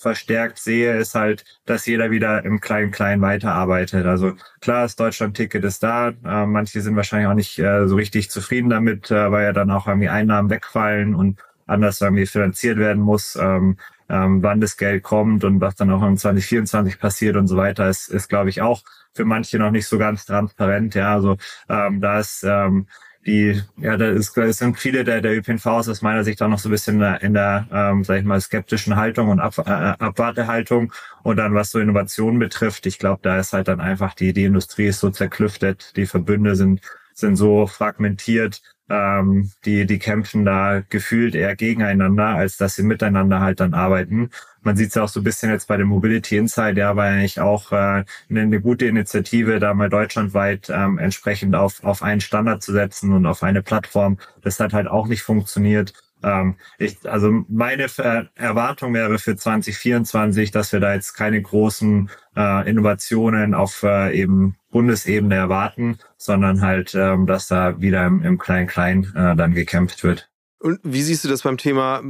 [0.00, 4.06] verstärkt sehe, ist halt, dass jeder wieder im Klein-Klein weiterarbeitet.
[4.06, 6.08] Also klar, das Deutschland-Ticket ist da.
[6.08, 9.70] Äh, manche sind wahrscheinlich auch nicht äh, so richtig zufrieden damit, äh, weil ja dann
[9.70, 13.36] auch irgendwie Einnahmen wegfallen und anders irgendwie finanziert werden muss.
[13.36, 13.76] Ähm,
[14.08, 17.88] ähm, wann das Geld kommt und was dann auch in 2024 passiert und so weiter,
[17.88, 18.82] ist, ist glaube ich, auch
[19.14, 20.94] für manche noch nicht so ganz transparent.
[20.94, 21.36] Ja, also
[21.68, 22.86] ähm, da ist ähm,
[23.26, 26.58] die, ja, da ist, da sind viele der, der ÖPNVs aus meiner Sicht auch noch
[26.58, 29.58] so ein bisschen in der, in der ähm, sag ich mal, skeptischen Haltung und Ab,
[29.58, 30.92] äh, Abwartehaltung.
[31.22, 34.44] Und dann, was so Innovationen betrifft, ich glaube, da ist halt dann einfach die, die
[34.44, 36.80] Industrie ist so zerklüftet, die Verbünde sind,
[37.12, 43.40] sind so fragmentiert, ähm, die, die kämpfen da gefühlt eher gegeneinander, als dass sie miteinander
[43.40, 44.30] halt dann arbeiten.
[44.62, 47.06] Man sieht es ja auch so ein bisschen jetzt bei dem Mobility Insight, ja, war
[47.06, 52.20] eigentlich auch äh, eine, eine gute Initiative, da mal deutschlandweit ähm, entsprechend auf, auf einen
[52.20, 54.18] Standard zu setzen und auf eine Plattform.
[54.42, 55.92] Das hat halt auch nicht funktioniert.
[56.22, 57.86] Ähm, ich, also meine
[58.34, 64.56] Erwartung wäre für 2024, dass wir da jetzt keine großen äh, Innovationen auf äh, eben
[64.70, 70.29] Bundesebene erwarten, sondern halt, ähm, dass da wieder im, im Klein-Klein äh, dann gekämpft wird.
[70.62, 72.02] Und wie siehst du das beim Thema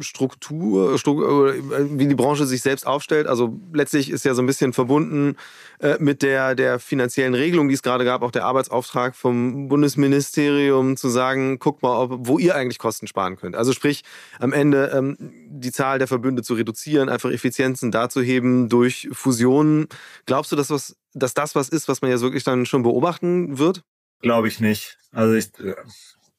[0.00, 1.54] Struktur, Struktur,
[1.90, 3.26] wie die Branche sich selbst aufstellt?
[3.26, 5.36] Also letztlich ist ja so ein bisschen verbunden
[5.80, 10.96] äh, mit der, der finanziellen Regelung, die es gerade gab, auch der Arbeitsauftrag vom Bundesministerium
[10.96, 13.54] zu sagen, guckt mal, ob, wo ihr eigentlich Kosten sparen könnt.
[13.54, 14.04] Also sprich,
[14.38, 15.16] am Ende ähm,
[15.50, 19.86] die Zahl der Verbünde zu reduzieren, einfach Effizienzen darzuheben durch Fusionen.
[20.24, 23.58] Glaubst du, dass, was, dass das was ist, was man jetzt wirklich dann schon beobachten
[23.58, 23.82] wird?
[24.20, 24.96] Glaube ich nicht.
[25.12, 25.52] Also ich,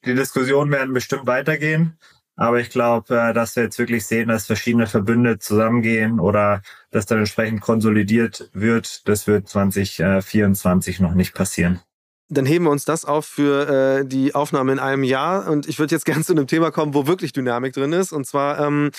[0.04, 1.98] die Diskussionen werden bestimmt weitergehen.
[2.36, 7.04] Aber ich glaube, äh, dass wir jetzt wirklich sehen, dass verschiedene Verbünde zusammengehen oder dass
[7.04, 11.80] dann entsprechend konsolidiert wird, das wird 2024 noch nicht passieren.
[12.30, 15.50] Dann heben wir uns das auf für äh, die Aufnahme in einem Jahr.
[15.50, 18.12] Und ich würde jetzt gerne zu einem Thema kommen, wo wirklich Dynamik drin ist.
[18.12, 18.90] Und zwar ähm,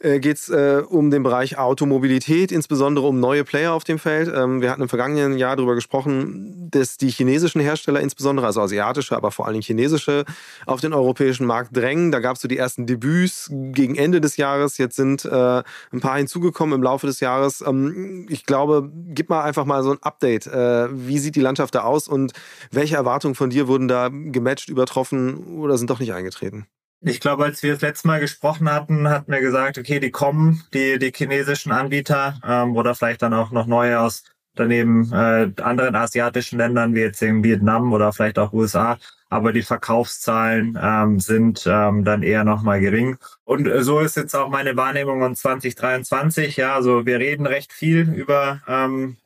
[0.00, 4.32] äh, geht es äh, um den Bereich Automobilität, insbesondere um neue Player auf dem Feld.
[4.34, 9.16] Ähm, wir hatten im vergangenen Jahr darüber gesprochen, dass die chinesischen Hersteller, insbesondere also asiatische,
[9.16, 10.24] aber vor allem chinesische,
[10.66, 12.12] auf den europäischen Markt drängen.
[12.12, 14.78] Da gab es so die ersten Debüts gegen Ende des Jahres.
[14.78, 17.62] Jetzt sind äh, ein paar hinzugekommen im Laufe des Jahres.
[17.66, 20.46] Ähm, ich glaube, gib mal einfach mal so ein Update.
[20.46, 22.32] Äh, wie sieht die Landschaft da aus und
[22.70, 26.66] welche Erwartungen von dir wurden da gematcht, übertroffen oder sind doch nicht eingetreten?
[27.02, 30.64] Ich glaube, als wir das letzte Mal gesprochen hatten, hatten wir gesagt, okay, die kommen,
[30.74, 35.94] die, die chinesischen Anbieter ähm, oder vielleicht dann auch noch neue aus daneben äh, anderen
[35.94, 38.98] asiatischen Ländern, wie jetzt in Vietnam oder vielleicht auch USA.
[39.30, 43.16] Aber die Verkaufszahlen ähm, sind ähm, dann eher nochmal gering.
[43.44, 46.56] Und äh, so ist jetzt auch meine Wahrnehmung von 2023.
[46.56, 49.16] Ja, also wir reden recht viel über ähm,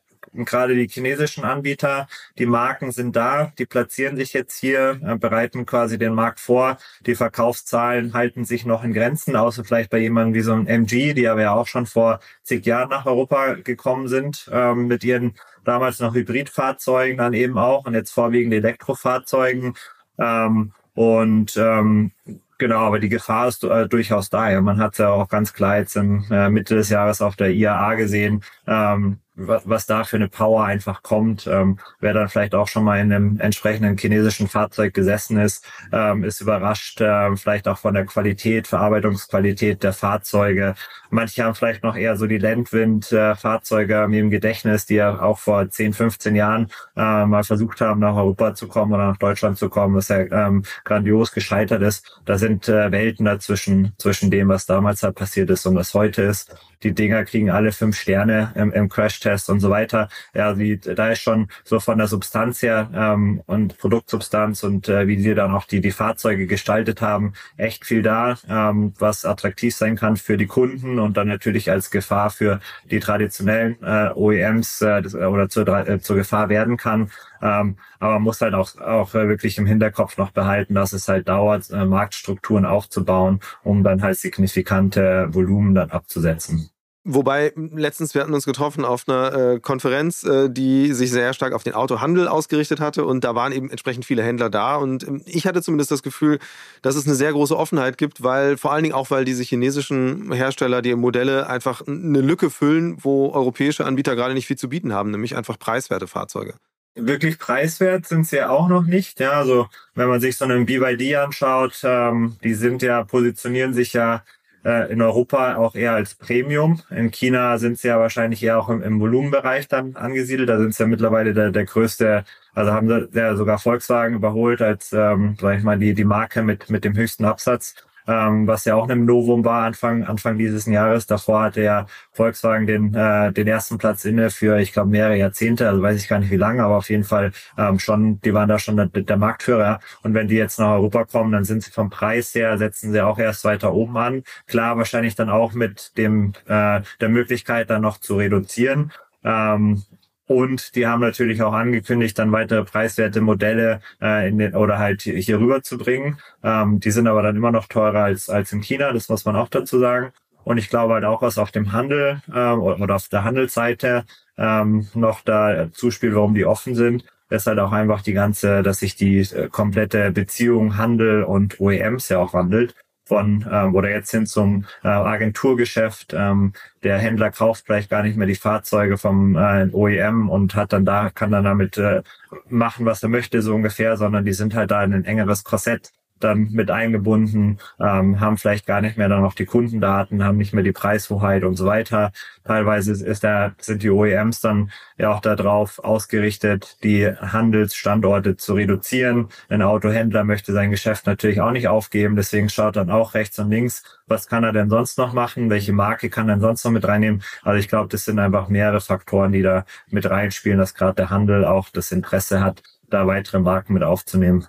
[0.43, 5.65] gerade die chinesischen Anbieter, die Marken sind da, die platzieren sich jetzt hier, äh, bereiten
[5.65, 6.77] quasi den Markt vor.
[7.05, 11.13] Die Verkaufszahlen halten sich noch in Grenzen, außer vielleicht bei jemandem wie so ein MG,
[11.13, 15.35] die aber ja auch schon vor zig Jahren nach Europa gekommen sind, ähm, mit ihren
[15.63, 19.75] damals noch Hybridfahrzeugen dann eben auch und jetzt vorwiegend Elektrofahrzeugen.
[20.19, 22.11] Ähm, und ähm,
[22.57, 24.49] Genau, aber die Gefahr ist äh, durchaus da.
[24.49, 24.61] Ja.
[24.61, 27.95] Man hat ja auch ganz klar jetzt im äh, Mitte des Jahres auf der IAA
[27.95, 31.47] gesehen, ähm, was, da für eine Power einfach kommt.
[31.47, 36.23] Ähm, wer dann vielleicht auch schon mal in einem entsprechenden chinesischen Fahrzeug gesessen ist, ähm,
[36.23, 40.75] ist überrascht, äh, vielleicht auch von der Qualität, Verarbeitungsqualität der Fahrzeuge.
[41.09, 45.69] Manche haben vielleicht noch eher so die Landwind-Fahrzeuge äh, im Gedächtnis, die ja auch vor
[45.69, 49.69] 10, 15 Jahren äh, mal versucht haben, nach Europa zu kommen oder nach Deutschland zu
[49.69, 52.21] kommen, was ja ähm, grandios gescheitert ist.
[52.25, 56.23] Da sind äh, Welten dazwischen, zwischen dem, was damals halt passiert ist und was heute
[56.23, 56.55] ist.
[56.83, 60.09] Die Dinger kriegen alle fünf Sterne im, im Crash-Test und so weiter.
[60.33, 65.07] Ja, die, da ist schon so von der Substanz her ähm, und Produktsubstanz und äh,
[65.07, 69.75] wie sie dann auch die, die Fahrzeuge gestaltet haben, echt viel da, ähm, was attraktiv
[69.75, 72.59] sein kann für die Kunden und dann natürlich als Gefahr für
[72.89, 77.11] die traditionellen äh, OEMs äh, oder zur, äh, zur Gefahr werden kann.
[77.45, 81.07] Ähm, aber man muss halt auch, auch äh, wirklich im Hinterkopf noch behalten, dass es
[81.07, 86.71] halt dauert, äh, Marktstrukturen aufzubauen, um dann halt signifikante Volumen dann abzusetzen.
[87.07, 91.53] Wobei, letztens, wir hatten uns getroffen auf einer äh, Konferenz, äh, die sich sehr stark
[91.53, 95.21] auf den Autohandel ausgerichtet hatte und da waren eben entsprechend viele Händler da und ähm,
[95.27, 96.39] ich hatte zumindest das Gefühl,
[96.81, 100.31] dass es eine sehr große Offenheit gibt, weil vor allen Dingen auch, weil diese chinesischen
[100.31, 104.91] Hersteller die Modelle einfach eine Lücke füllen, wo europäische Anbieter gerade nicht viel zu bieten
[104.91, 106.55] haben, nämlich einfach preiswerte Fahrzeuge
[106.95, 109.19] wirklich preiswert sind sie ja auch noch nicht.
[109.19, 113.93] Ja, also wenn man sich so einen BYD anschaut, ähm, die sind ja, positionieren sich
[113.93, 114.23] ja
[114.63, 116.81] äh, in Europa auch eher als Premium.
[116.89, 120.49] In China sind sie ja wahrscheinlich eher auch im, im Volumenbereich dann angesiedelt.
[120.49, 124.61] Da sind sie ja mittlerweile der, der größte, also haben sie ja sogar Volkswagen überholt
[124.61, 127.75] als, ähm, sag ich mal, die, die Marke mit, mit dem höchsten Absatz
[128.07, 131.07] ähm, was ja auch ein Novum war Anfang, Anfang dieses Jahres.
[131.07, 135.67] Davor hatte ja Volkswagen den, äh, den ersten Platz inne für, ich glaube, mehrere Jahrzehnte,
[135.67, 138.49] also weiß ich gar nicht wie lange, aber auf jeden Fall ähm, schon, die waren
[138.49, 139.79] da schon der, der Marktführer.
[140.03, 143.01] Und wenn die jetzt nach Europa kommen, dann sind sie vom Preis her, setzen sie
[143.01, 144.23] auch erst weiter oben an.
[144.47, 148.91] Klar, wahrscheinlich dann auch mit dem äh, der Möglichkeit, dann noch zu reduzieren.
[149.23, 149.83] Ähm,
[150.27, 155.03] und die haben natürlich auch angekündigt, dann weitere preiswerte Modelle äh, in den, oder halt
[155.03, 156.19] hier rüber zu bringen.
[156.43, 159.35] Ähm, die sind aber dann immer noch teurer als, als in China, das muss man
[159.35, 160.11] auch dazu sagen.
[160.43, 164.05] Und ich glaube halt auch, was auf dem Handel ähm, oder auf der Handelsseite
[164.37, 168.79] ähm, noch da zuspielt, warum die offen sind, ist halt auch einfach die ganze, dass
[168.79, 174.11] sich die äh, komplette Beziehung Handel und OEMs ja auch wandelt von ähm, oder jetzt
[174.11, 176.13] hin zum äh, Agenturgeschäft.
[176.13, 180.73] Ähm, der Händler kauft vielleicht gar nicht mehr die Fahrzeuge vom äh, OEM und hat
[180.73, 182.01] dann da kann dann damit äh,
[182.49, 185.91] machen, was er möchte so ungefähr, sondern die sind halt da in ein engeres Korsett
[186.25, 190.53] dann mit eingebunden, ähm, haben vielleicht gar nicht mehr dann noch die Kundendaten, haben nicht
[190.53, 192.11] mehr die Preishoheit und so weiter.
[192.43, 199.29] Teilweise ist da, sind die OEMs dann ja auch darauf ausgerichtet, die Handelsstandorte zu reduzieren.
[199.49, 203.49] Ein Autohändler möchte sein Geschäft natürlich auch nicht aufgeben, deswegen schaut dann auch rechts und
[203.49, 206.87] links, was kann er denn sonst noch machen, welche Marke kann er sonst noch mit
[206.87, 207.23] reinnehmen.
[207.43, 211.09] Also ich glaube, das sind einfach mehrere Faktoren, die da mit reinspielen, dass gerade der
[211.09, 214.47] Handel auch das Interesse hat, da weitere Marken mit aufzunehmen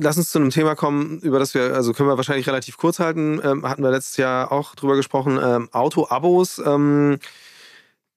[0.00, 2.98] lass uns zu einem Thema kommen, über das wir, also können wir wahrscheinlich relativ kurz
[2.98, 3.40] halten.
[3.44, 5.38] Ähm, hatten wir letztes Jahr auch drüber gesprochen.
[5.42, 6.60] Ähm, Auto-Abos.
[6.64, 7.18] Ähm,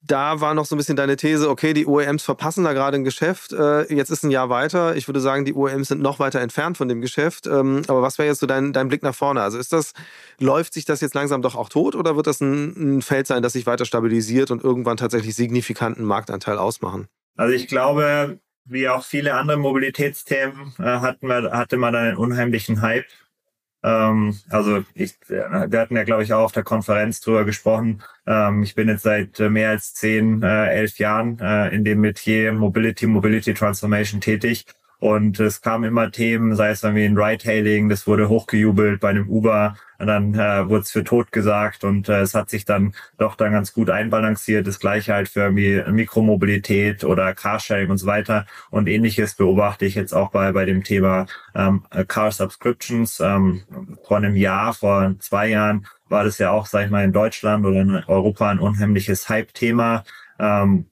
[0.06, 3.04] da war noch so ein bisschen deine These, okay, die OEMs verpassen da gerade ein
[3.04, 3.52] Geschäft.
[3.52, 4.96] Äh, jetzt ist ein Jahr weiter.
[4.96, 7.46] Ich würde sagen, die OEMs sind noch weiter entfernt von dem Geschäft.
[7.46, 9.40] Ähm, aber was wäre jetzt so dein, dein Blick nach vorne?
[9.40, 9.92] Also ist das,
[10.38, 13.42] läuft sich das jetzt langsam doch auch tot oder wird das ein, ein Feld sein,
[13.42, 17.08] das sich weiter stabilisiert und irgendwann tatsächlich signifikanten Marktanteil ausmachen?
[17.36, 22.82] Also ich glaube, wie auch viele andere Mobilitätsthemen äh, hatten wir, hatte man einen unheimlichen
[22.82, 23.06] Hype.
[23.82, 28.02] Ähm, also ich, äh, wir hatten ja, glaube ich, auch auf der Konferenz drüber gesprochen.
[28.26, 32.00] Ähm, ich bin jetzt seit äh, mehr als zehn, äh, elf Jahren äh, in dem
[32.00, 34.64] Metier Mobility, Mobility Transformation tätig.
[35.04, 39.28] Und es kamen immer Themen, sei es irgendwie ein Ride-Hailing, das wurde hochgejubelt bei einem
[39.28, 42.94] Uber, und dann äh, wurde es für tot gesagt und äh, es hat sich dann
[43.18, 44.66] doch dann ganz gut einbalanciert.
[44.66, 48.46] Das gleiche halt für irgendwie Mikromobilität oder Carsharing und so weiter.
[48.70, 53.20] Und ähnliches beobachte ich jetzt auch bei, bei dem Thema ähm, Car Subscriptions.
[53.20, 53.62] Ähm,
[54.04, 57.66] vor einem Jahr, vor zwei Jahren war das ja auch, sag ich mal, in Deutschland
[57.66, 60.04] oder in Europa ein unheimliches Hype-Thema.
[60.38, 60.86] Ähm,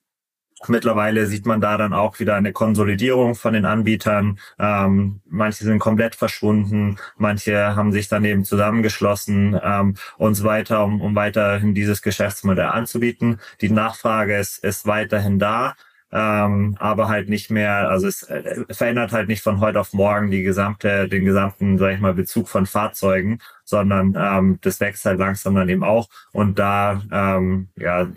[0.69, 4.39] Mittlerweile sieht man da dann auch wieder eine Konsolidierung von den Anbietern.
[4.59, 10.85] Ähm, manche sind komplett verschwunden, manche haben sich dann eben zusammengeschlossen ähm, und so weiter,
[10.85, 13.41] um, um weiterhin dieses Geschäftsmodell anzubieten.
[13.61, 15.75] Die Nachfrage ist, ist weiterhin da.
[16.13, 20.31] ähm, aber halt nicht mehr, also es äh, verändert halt nicht von heute auf morgen
[20.31, 25.19] die gesamte, den gesamten, sag ich mal, Bezug von Fahrzeugen, sondern ähm, das wächst halt
[25.19, 28.09] langsam dann eben auch und da ähm, ja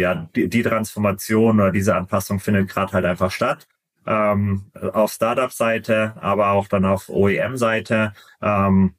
[0.00, 3.66] ja die, die Transformation oder diese Anpassung findet gerade halt einfach statt
[4.06, 8.12] ähm, auf Startup-Seite, aber auch dann auf OEM-Seite.
[8.42, 8.94] Ähm,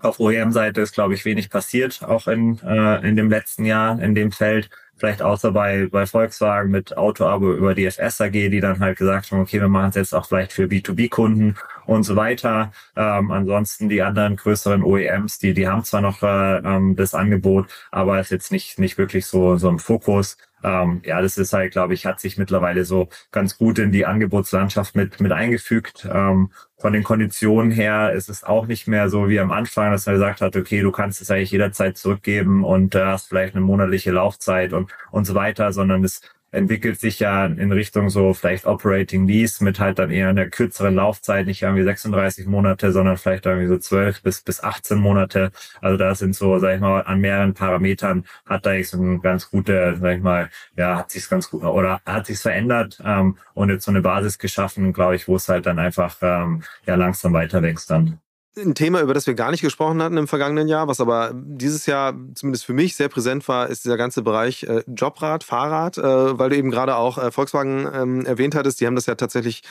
[0.00, 4.14] auf OEM-Seite ist, glaube ich, wenig passiert, auch in, äh, in dem letzten Jahr in
[4.14, 4.70] dem Feld.
[5.02, 9.40] Vielleicht außer bei, bei Volkswagen mit Auto-Abo über die AG, die dann halt gesagt haben,
[9.40, 12.70] okay, wir machen es jetzt auch vielleicht für B2B-Kunden und so weiter.
[12.94, 17.66] Ähm, ansonsten die anderen größeren OEMs, die, die haben zwar noch äh, ähm, das Angebot,
[17.90, 20.36] aber ist jetzt nicht, nicht wirklich so, so im Fokus.
[20.62, 24.06] Ähm, ja, das ist halt, glaube ich, hat sich mittlerweile so ganz gut in die
[24.06, 26.08] Angebotslandschaft mit, mit eingefügt.
[26.10, 30.06] Ähm, von den Konditionen her ist es auch nicht mehr so wie am Anfang, dass
[30.06, 33.64] man gesagt hat, okay, du kannst es eigentlich jederzeit zurückgeben und äh, hast vielleicht eine
[33.64, 36.22] monatliche Laufzeit und, und so weiter, sondern es
[36.52, 40.94] entwickelt sich ja in Richtung so vielleicht Operating Lease mit halt dann eher einer kürzeren
[40.94, 45.50] Laufzeit, nicht irgendwie 36 Monate, sondern vielleicht irgendwie so 12 bis, bis 18 Monate.
[45.80, 49.50] Also da sind so, sag ich mal, an mehreren Parametern hat da so ein ganz
[49.50, 53.70] gute, sag ich mal, ja, hat sich's ganz gut oder hat sich's verändert ähm, und
[53.70, 57.32] jetzt so eine Basis geschaffen, glaube ich, wo es halt dann einfach ähm, ja langsam
[57.32, 58.21] weiter wächst dann.
[58.54, 61.86] Ein Thema, über das wir gar nicht gesprochen hatten im vergangenen Jahr, was aber dieses
[61.86, 66.38] Jahr zumindest für mich sehr präsent war, ist dieser ganze Bereich äh, Jobrad, Fahrrad, äh,
[66.38, 68.78] weil du eben gerade auch äh, Volkswagen ähm, erwähnt hattest.
[68.82, 69.62] Die haben das ja tatsächlich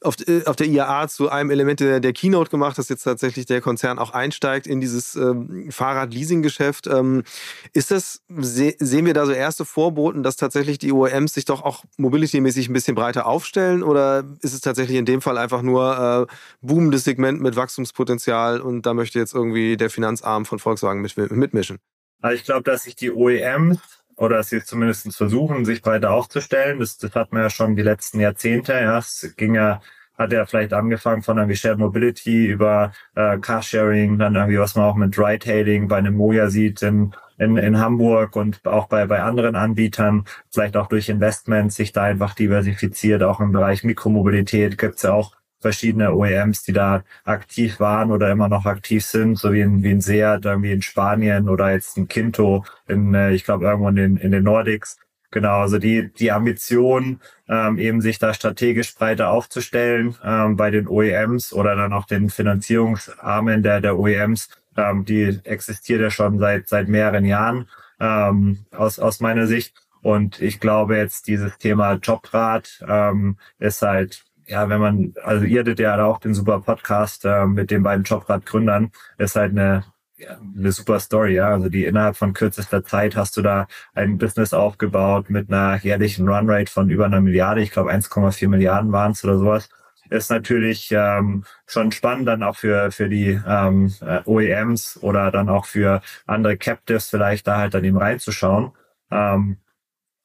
[0.00, 3.46] auf, äh, auf der IAA zu einem Element der, der, Keynote gemacht, dass jetzt tatsächlich
[3.46, 6.86] der Konzern auch einsteigt in dieses ähm, Fahrrad-Leasing-Geschäft.
[6.86, 7.24] Ähm,
[7.72, 11.64] ist das, se sehen wir da so erste Vorboten, dass tatsächlich die OEMs sich doch
[11.64, 16.28] auch mobility-mäßig ein bisschen breiter aufstellen oder ist es tatsächlich in dem Fall einfach nur
[16.30, 18.27] äh, boomendes Segment mit Wachstumspotenzial?
[18.28, 21.78] Potenzial und da möchte jetzt irgendwie der Finanzarm von Volkswagen mit, mitmischen?
[22.20, 23.78] Also ich glaube, dass sich die OEMs
[24.16, 26.80] oder sie zumindest versuchen, sich breiter aufzustellen.
[26.80, 28.72] Das, das hat man ja schon die letzten Jahrzehnte.
[28.72, 29.80] Ja, es ging ja
[30.16, 34.84] hat ja vielleicht angefangen von irgendwie Shared Mobility über äh, Carsharing, dann irgendwie, was man
[34.84, 39.22] auch mit Ride-Hailing bei einem Moja sieht in, in, in Hamburg und auch bei, bei
[39.22, 45.02] anderen Anbietern, vielleicht auch durch Investments sich da einfach diversifiziert, auch im Bereich Mikromobilität gibt's
[45.02, 49.60] ja auch verschiedene OEMs, die da aktiv waren oder immer noch aktiv sind, so wie
[49.60, 53.64] in, wie in Seat, irgendwie in Spanien oder jetzt in Kinto, in, äh, ich glaube,
[53.66, 54.98] irgendwo in den, in den Nordics.
[55.30, 60.88] Genau, also die, die Ambition, ähm, eben sich da strategisch breiter aufzustellen ähm, bei den
[60.88, 66.68] OEMs oder dann auch den Finanzierungsarmen der, der OEMs, ähm, die existiert ja schon seit,
[66.68, 67.68] seit mehreren Jahren
[68.00, 69.74] ähm, aus, aus meiner Sicht.
[70.00, 75.60] Und ich glaube jetzt dieses Thema Jobrat ähm, ist halt ja, wenn man, also ihr
[75.60, 79.84] hattet ja auch den super Podcast äh, mit den beiden Jobrad-Gründern, ist halt eine,
[80.16, 81.48] ja, eine super Story, ja.
[81.48, 86.28] Also die innerhalb von kürzester Zeit hast du da ein Business aufgebaut mit einer jährlichen
[86.28, 89.68] Runrate von über einer Milliarde, ich glaube 1,4 Milliarden waren es oder sowas.
[90.10, 95.50] Ist natürlich ähm, schon spannend dann auch für, für die ähm, äh, OEMs oder dann
[95.50, 98.72] auch für andere Captives vielleicht da halt dann eben reinzuschauen.
[99.10, 99.58] Ähm,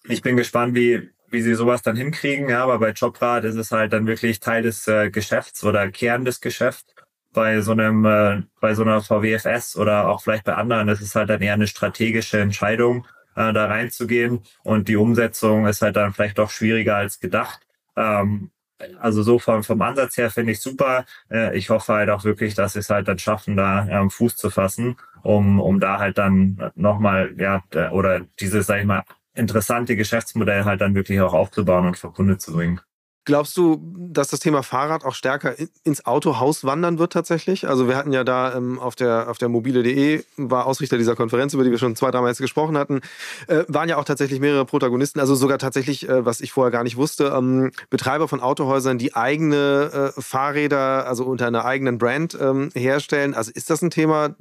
[0.07, 2.47] ich bin gespannt, wie, wie sie sowas dann hinkriegen.
[2.49, 6.23] Ja, aber bei Jobrad ist es halt dann wirklich Teil des äh, Geschäfts oder Kern
[6.25, 6.93] des Geschäfts.
[7.33, 11.15] Bei so einem, äh, bei so einer VWFS oder auch vielleicht bei anderen ist es
[11.15, 14.41] halt dann eher eine strategische Entscheidung, äh, da reinzugehen.
[14.63, 17.61] Und die Umsetzung ist halt dann vielleicht doch schwieriger als gedacht.
[17.95, 18.51] Ähm,
[18.99, 21.05] also so vom, vom Ansatz her finde ich super.
[21.31, 24.35] Äh, ich hoffe halt auch wirklich, dass sie es halt dann schaffen, da ähm, Fuß
[24.35, 29.95] zu fassen, um, um da halt dann nochmal, ja, oder dieses, sag ich mal, interessante
[29.95, 32.81] Geschäftsmodell halt dann wirklich auch aufzubauen und vor Kunde zu bringen.
[33.25, 37.69] Glaubst du, dass das Thema Fahrrad auch stärker ins Autohaus wandern wird tatsächlich?
[37.69, 41.53] Also wir hatten ja da ähm, auf der auf der mobile.de war Ausrichter dieser Konferenz,
[41.53, 42.99] über die wir schon zwei, dreimal gesprochen hatten,
[43.47, 46.83] äh, waren ja auch tatsächlich mehrere Protagonisten, also sogar tatsächlich, äh, was ich vorher gar
[46.83, 52.37] nicht wusste, ähm, Betreiber von Autohäusern, die eigene äh, Fahrräder, also unter einer eigenen Brand
[52.41, 53.35] ähm, herstellen.
[53.35, 54.35] Also ist das ein Thema?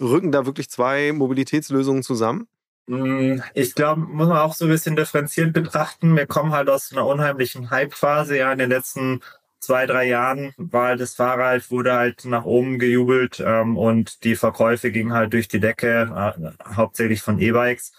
[0.00, 2.46] Rücken da wirklich zwei Mobilitätslösungen zusammen?
[2.86, 6.16] Mm, ich glaube, muss man auch so ein bisschen differenziert betrachten.
[6.16, 8.36] Wir kommen halt aus einer unheimlichen Hype-Phase.
[8.36, 9.20] Ja, in den letzten
[9.60, 14.36] zwei, drei Jahren war halt das Fahrrad, wurde halt nach oben gejubelt ähm, und die
[14.36, 17.92] Verkäufe gingen halt durch die Decke, äh, hauptsächlich von E-Bikes.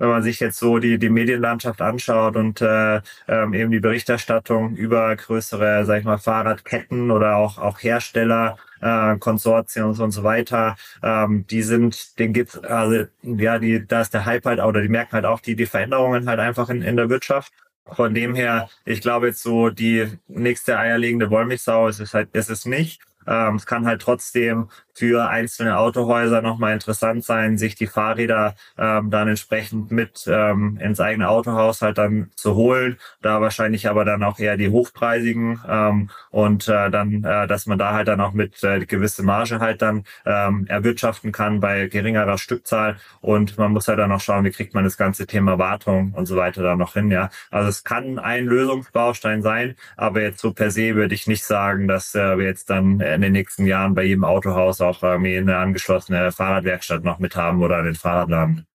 [0.00, 4.74] Wenn man sich jetzt so die, die Medienlandschaft anschaut und äh, ähm, eben die Berichterstattung
[4.74, 10.76] über größere, sag ich mal, Fahrradketten oder auch, auch Hersteller, äh, Konsortien und so weiter,
[11.02, 14.88] ähm, die sind, den gibt's, also ja, die, da ist der Hype halt, oder die
[14.88, 17.52] merken halt auch die, die Veränderungen halt einfach in, in der Wirtschaft.
[17.92, 22.48] Von dem her, ich glaube jetzt so die nächste eierlegende Wollmilchsau ist es halt, ist
[22.48, 23.02] es nicht.
[23.26, 29.10] Ähm, es kann halt trotzdem für einzelne Autohäuser nochmal interessant sein, sich die Fahrräder ähm,
[29.10, 32.98] dann entsprechend mit ähm, ins eigene Autohaus halt dann zu holen.
[33.22, 37.78] Da wahrscheinlich aber dann auch eher die hochpreisigen ähm, und äh, dann, äh, dass man
[37.78, 42.38] da halt dann auch mit äh, gewisse Marge halt dann ähm, erwirtschaften kann bei geringerer
[42.38, 46.12] Stückzahl und man muss halt dann auch schauen, wie kriegt man das ganze Thema Wartung
[46.14, 47.10] und so weiter da noch hin.
[47.10, 51.44] Ja, also es kann ein Lösungsbaustein sein, aber jetzt so per se würde ich nicht
[51.44, 55.36] sagen, dass äh, wir jetzt dann in den nächsten Jahren bei jedem Autohaus auch irgendwie
[55.36, 58.66] eine angeschlossene Fahrradwerkstatt noch mit haben oder einen Fahrradladen.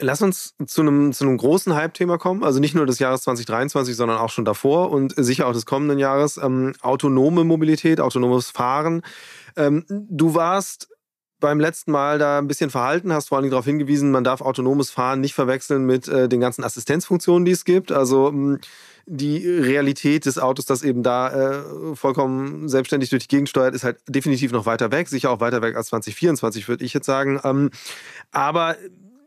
[0.00, 3.94] Lass uns zu einem, zu einem großen Hype-Thema kommen, also nicht nur des Jahres 2023,
[3.94, 6.36] sondern auch schon davor und sicher auch des kommenden Jahres.
[6.36, 9.02] Ähm, autonome Mobilität, autonomes Fahren.
[9.56, 10.88] Ähm, du warst
[11.40, 14.90] beim letzten Mal da ein bisschen verhalten, hast vor allem darauf hingewiesen, man darf autonomes
[14.90, 17.92] Fahren nicht verwechseln mit äh, den ganzen Assistenzfunktionen, die es gibt.
[17.92, 18.60] Also ähm,
[19.06, 23.84] die Realität des Autos, das eben da äh, vollkommen selbstständig durch die Gegend steuert, ist
[23.84, 27.40] halt definitiv noch weiter weg, sicher auch weiter weg als 2024, würde ich jetzt sagen.
[27.44, 27.70] Ähm,
[28.32, 28.76] aber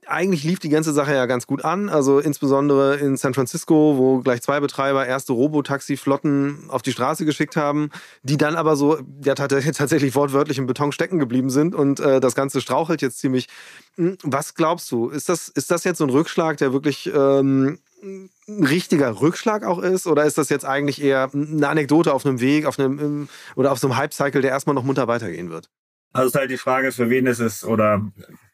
[0.07, 1.89] eigentlich lief die ganze Sache ja ganz gut an.
[1.89, 7.55] Also insbesondere in San Francisco, wo gleich zwei Betreiber erste Robotaxi-Flotten auf die Straße geschickt
[7.55, 7.89] haben,
[8.23, 12.35] die dann aber so ja, tatsächlich wortwörtlich im Beton stecken geblieben sind und äh, das
[12.35, 13.47] Ganze strauchelt jetzt ziemlich.
[13.95, 15.09] Hm, was glaubst du?
[15.09, 19.79] Ist das, ist das jetzt so ein Rückschlag, der wirklich ähm, ein richtiger Rückschlag auch
[19.79, 20.07] ist?
[20.07, 23.79] Oder ist das jetzt eigentlich eher eine Anekdote auf einem Weg, auf einem oder auf
[23.79, 25.69] so einem Hype-Cycle, der erstmal noch munter weitergehen wird?
[26.13, 28.01] Also ist halt die Frage, für wen ist es oder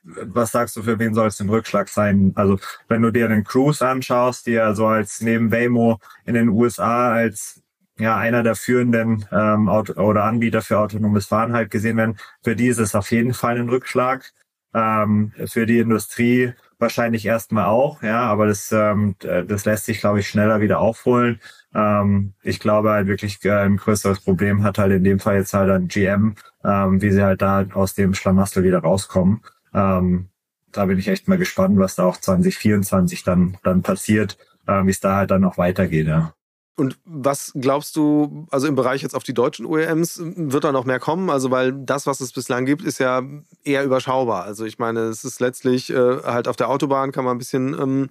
[0.03, 2.33] was sagst du, für wen soll es ein Rückschlag sein?
[2.35, 6.49] Also wenn du dir den Cruise anschaust, die ja so als neben Waymo in den
[6.49, 7.61] USA als
[7.97, 12.55] ja einer der führenden ähm, Auto oder Anbieter für autonomes Fahren halt gesehen werden, für
[12.55, 14.31] die ist es auf jeden Fall ein Rückschlag.
[14.75, 20.19] Ähm, für die Industrie wahrscheinlich erstmal auch, ja, aber das, ähm, das lässt sich, glaube
[20.19, 21.39] ich, schneller wieder aufholen.
[21.73, 25.53] Ähm, ich glaube halt wirklich äh, ein größeres Problem hat halt in dem Fall jetzt
[25.53, 29.41] halt ein GM, ähm, wie sie halt da aus dem Schlamassel wieder rauskommen.
[29.73, 30.29] Ähm,
[30.71, 34.89] da bin ich echt mal gespannt, was da auch 2024 dann, dann passiert, äh, wie
[34.89, 36.07] es da halt dann noch weitergeht.
[36.07, 36.33] Ja.
[36.75, 40.85] Und was glaubst du, also im Bereich jetzt auf die deutschen OEMs, wird da noch
[40.85, 41.29] mehr kommen?
[41.29, 43.21] Also, weil das, was es bislang gibt, ist ja
[43.63, 44.43] eher überschaubar.
[44.43, 47.79] Also, ich meine, es ist letztlich äh, halt auf der Autobahn kann man ein bisschen
[47.79, 48.09] ähm,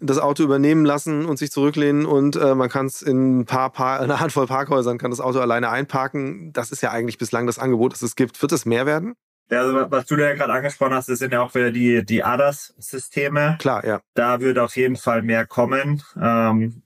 [0.00, 3.70] das Auto übernehmen lassen und sich zurücklehnen und äh, man kann es in ein paar,
[3.70, 6.52] paar, eine Handvoll Parkhäusern kann das Auto alleine einparken.
[6.52, 8.42] Das ist ja eigentlich bislang das Angebot, das es gibt.
[8.42, 9.14] Wird es mehr werden?
[9.50, 12.04] Ja, also was du da ja gerade angesprochen hast, das sind ja auch wieder die,
[12.04, 13.56] die ADAS-Systeme.
[13.60, 14.00] Klar, ja.
[14.14, 16.02] Da wird auf jeden Fall mehr kommen.
[16.20, 16.82] Ähm,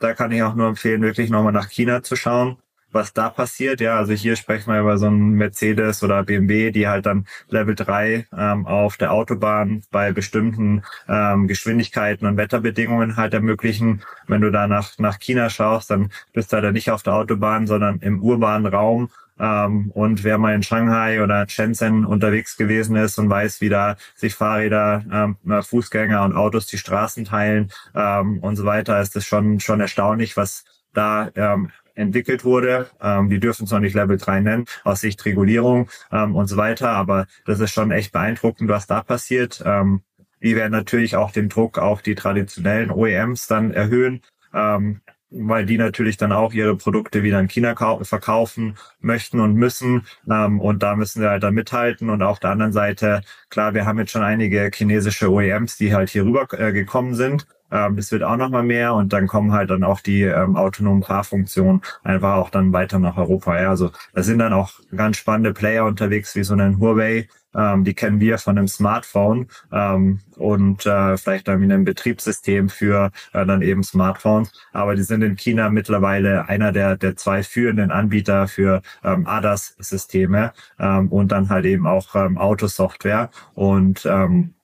[0.00, 2.58] da kann ich auch nur empfehlen, wirklich nochmal nach China zu schauen,
[2.90, 3.80] was da passiert.
[3.80, 7.76] Ja, also hier sprechen wir über so einen Mercedes oder BMW, die halt dann Level
[7.76, 14.02] 3 ähm, auf der Autobahn bei bestimmten ähm, Geschwindigkeiten und Wetterbedingungen halt ermöglichen.
[14.26, 17.68] Wenn du da nach, nach China schaust, dann bist du halt nicht auf der Autobahn,
[17.68, 19.08] sondern im urbanen Raum
[19.42, 23.96] ähm, und wer mal in Shanghai oder Shenzhen unterwegs gewesen ist und weiß, wie da
[24.14, 25.04] sich Fahrräder,
[25.44, 29.80] ähm, Fußgänger und Autos die Straßen teilen ähm, und so weiter, ist das schon, schon
[29.80, 32.88] erstaunlich, was da ähm, entwickelt wurde.
[33.00, 36.56] Ähm, die dürfen es noch nicht Level 3 nennen, aus Sicht Regulierung ähm, und so
[36.56, 36.90] weiter.
[36.90, 39.60] Aber das ist schon echt beeindruckend, was da passiert.
[39.66, 40.02] Ähm,
[40.40, 44.22] die werden natürlich auch den Druck auf die traditionellen OEMs dann erhöhen.
[44.54, 45.00] Ähm,
[45.34, 50.06] weil die natürlich dann auch ihre Produkte wieder in China verkaufen möchten und müssen.
[50.30, 52.10] Ähm, und da müssen wir halt dann mithalten.
[52.10, 56.10] Und auf der anderen Seite, klar, wir haben jetzt schon einige chinesische OEMs, die halt
[56.10, 57.46] hier rüber äh, gekommen sind.
[57.72, 61.02] Ähm, das wird auch nochmal mehr und dann kommen halt dann auch die ähm, autonomen
[61.02, 63.60] Fahrfunktionen einfach auch dann weiter nach Europa.
[63.60, 67.84] Ja, also da sind dann auch ganz spannende Player unterwegs, wie so ein Huawei, ähm,
[67.84, 73.10] die kennen wir von einem Smartphone ähm, und äh, vielleicht dann in einem Betriebssystem für
[73.32, 74.52] äh, dann eben Smartphones.
[74.72, 80.52] Aber die sind in China mittlerweile einer der, der zwei führenden Anbieter für ähm, ADAS-Systeme
[80.78, 83.30] ähm, und dann halt eben auch ähm, Autosoftware.
[83.54, 84.54] Und ähm,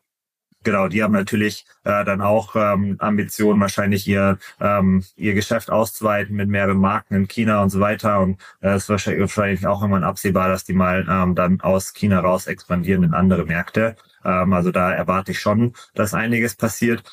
[0.65, 6.35] Genau, die haben natürlich äh, dann auch ähm, Ambitionen, wahrscheinlich ihr ähm, ihr Geschäft auszuweiten
[6.35, 8.21] mit mehreren Marken in China und so weiter.
[8.21, 11.61] Und äh, es äh, ist wahrscheinlich, wahrscheinlich auch irgendwann absehbar, dass die mal ähm, dann
[11.61, 13.97] aus China raus expandieren in andere Märkte.
[14.25, 17.05] Ähm, also da erwarte ich schon, dass einiges passiert.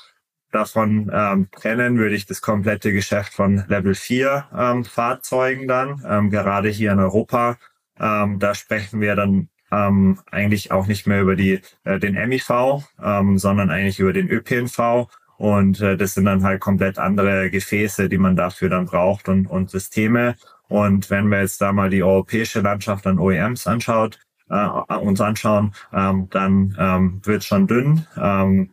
[0.52, 6.30] Davon ähm, trennen würde ich das komplette Geschäft von Level 4 ähm, Fahrzeugen dann, ähm,
[6.32, 7.58] gerade hier in Europa.
[8.00, 12.84] Ähm, da sprechen wir dann ähm, eigentlich auch nicht mehr über die, äh, den MIV,
[13.04, 15.08] ähm, sondern eigentlich über den ÖPNV.
[15.38, 19.48] Und äh, das sind dann halt komplett andere Gefäße, die man dafür dann braucht und,
[19.48, 20.36] und Systeme.
[20.68, 25.74] Und wenn wir jetzt da mal die europäische Landschaft an OEMs anschaut, äh, uns anschauen,
[25.94, 28.06] ähm, dann ähm, wird schon dünn.
[28.18, 28.72] Ähm,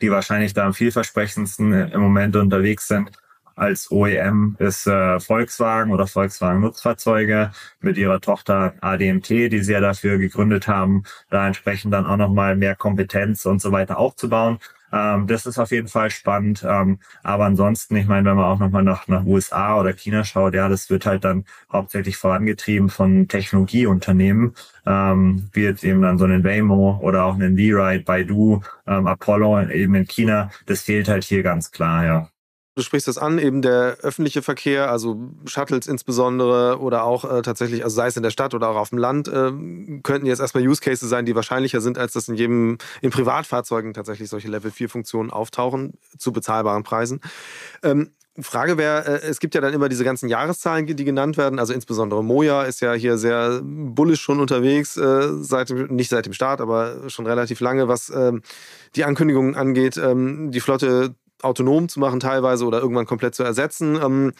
[0.00, 3.10] die wahrscheinlich da am vielversprechendsten im Moment unterwegs sind,
[3.58, 7.50] als OEM ist äh, Volkswagen oder Volkswagen Nutzfahrzeuge
[7.80, 12.56] mit ihrer Tochter ADMT, die sie ja dafür gegründet haben, da entsprechend dann auch nochmal
[12.56, 14.58] mehr Kompetenz und so weiter aufzubauen.
[14.92, 16.64] Ähm, das ist auf jeden Fall spannend.
[16.66, 20.54] Ähm, aber ansonsten, ich meine, wenn man auch nochmal nach, nach USA oder China schaut,
[20.54, 24.54] ja, das wird halt dann hauptsächlich vorangetrieben von Technologieunternehmen,
[24.86, 29.68] ähm, wie jetzt eben dann so ein Waymo oder auch ein V-Ride, Baidu, ähm, Apollo
[29.70, 30.50] eben in China.
[30.66, 32.28] Das fehlt halt hier ganz klar, ja.
[32.78, 37.82] Du sprichst das an, eben der öffentliche Verkehr, also Shuttles insbesondere oder auch äh, tatsächlich,
[37.82, 39.50] also sei es in der Stadt oder auch auf dem Land, äh,
[40.04, 43.94] könnten jetzt erstmal Use Cases sein, die wahrscheinlicher sind, als dass in jedem, in Privatfahrzeugen
[43.94, 47.20] tatsächlich solche Level 4 Funktionen auftauchen zu bezahlbaren Preisen.
[47.82, 51.58] Ähm, Frage wäre, äh, es gibt ja dann immer diese ganzen Jahreszahlen, die genannt werden.
[51.58, 56.32] Also insbesondere Moja ist ja hier sehr bullisch schon unterwegs, äh, seit nicht seit dem
[56.32, 58.42] Start, aber schon relativ lange, was ähm,
[58.94, 63.98] die Ankündigungen angeht, ähm, die Flotte autonom zu machen teilweise oder irgendwann komplett zu ersetzen.
[64.02, 64.32] Ähm,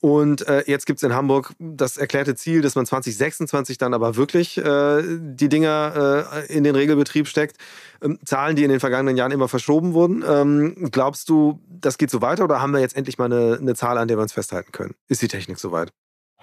[0.00, 4.16] und äh, jetzt gibt es in Hamburg das erklärte Ziel, dass man 2026 dann aber
[4.16, 7.56] wirklich äh, die Dinger äh, in den Regelbetrieb steckt.
[8.02, 10.24] Ähm, Zahlen, die in den vergangenen Jahren immer verschoben wurden.
[10.26, 13.76] Ähm, glaubst du, das geht so weiter oder haben wir jetzt endlich mal eine, eine
[13.76, 14.94] Zahl, an der wir uns festhalten können?
[15.06, 15.92] Ist die Technik soweit?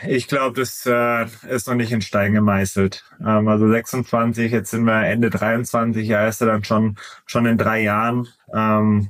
[0.08, 3.04] Ich glaube, das äh, ist noch nicht in Stein gemeißelt.
[3.20, 6.96] Ähm, also 26, jetzt sind wir Ende 23, ja, ist er dann schon,
[7.26, 8.28] schon in drei Jahren.
[8.54, 9.10] Ähm,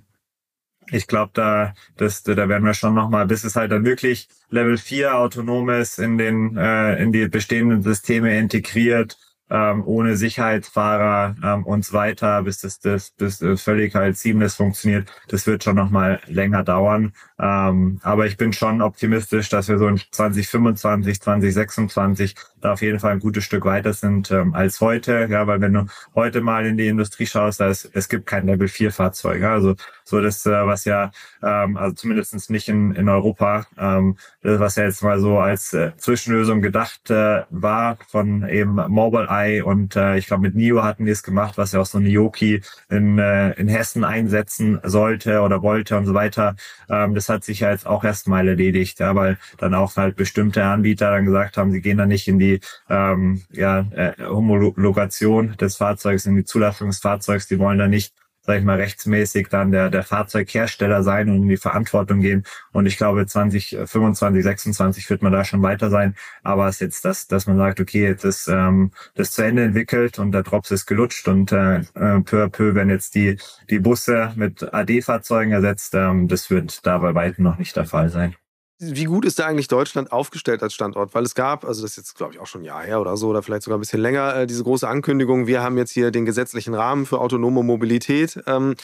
[0.91, 4.77] ich glaube, da, das, da werden wir schon nochmal, bis es halt dann wirklich Level
[4.77, 9.17] 4 autonomes in den, äh, in die bestehenden Systeme integriert
[9.49, 15.09] ähm, ohne Sicherheitsfahrer ähm, und so weiter, bis das, das das völlig halt seamless funktioniert.
[15.27, 17.13] Das wird schon noch mal länger dauern.
[17.39, 22.99] Ähm, aber ich bin schon optimistisch, dass wir so in 2025, 2026 da auf jeden
[22.99, 25.27] Fall ein gutes Stück weiter sind ähm, als heute.
[25.29, 25.85] Ja, weil wenn du
[26.15, 29.41] heute mal in die Industrie schaust, da ist, es gibt kein Level 4 Fahrzeug.
[29.41, 29.53] Ja?
[29.53, 31.11] Also so das, äh, was ja,
[31.41, 35.73] ähm, also zumindestens nicht in, in Europa, ähm, das, was ja jetzt mal so als
[35.73, 40.83] äh, Zwischenlösung gedacht äh, war von eben Mobile Eye und äh, ich glaube mit NIO
[40.83, 45.41] hatten die es gemacht, was ja auch so Nioki in, äh, in Hessen einsetzen sollte
[45.41, 46.55] oder wollte und so weiter.
[46.89, 50.63] Ähm, das hat sich ja jetzt auch erstmal erledigt, ja, weil dann auch halt bestimmte
[50.63, 52.59] Anbieter dann gesagt haben, sie gehen dann nicht in die
[52.89, 58.13] ähm, ja, äh, Homologation des Fahrzeugs, in die Zulassung des Fahrzeugs, die wollen dann nicht
[58.41, 62.45] sag ich mal, rechtsmäßig dann der, der Fahrzeughersteller sein und in die Verantwortung gehen.
[62.71, 66.15] Und ich glaube, 2025, 26 wird man da schon weiter sein.
[66.43, 70.19] Aber es ist jetzt das, dass man sagt, okay, das, ähm, das zu Ende entwickelt
[70.19, 73.37] und der Drops ist gelutscht und äh, äh peu à peu werden jetzt die,
[73.69, 75.93] die Busse mit AD-Fahrzeugen ersetzt.
[75.95, 78.35] Ähm, das wird da bei weitem noch nicht der Fall sein
[78.79, 81.13] wie gut ist da eigentlich Deutschland aufgestellt als Standort?
[81.13, 83.17] Weil es gab, also das ist jetzt, glaube ich, auch schon ein Jahr her oder
[83.17, 86.11] so, oder vielleicht sogar ein bisschen länger, äh, diese große Ankündigung, wir haben jetzt hier
[86.11, 88.41] den gesetzlichen Rahmen für autonome Mobilität.
[88.47, 88.75] Ähm,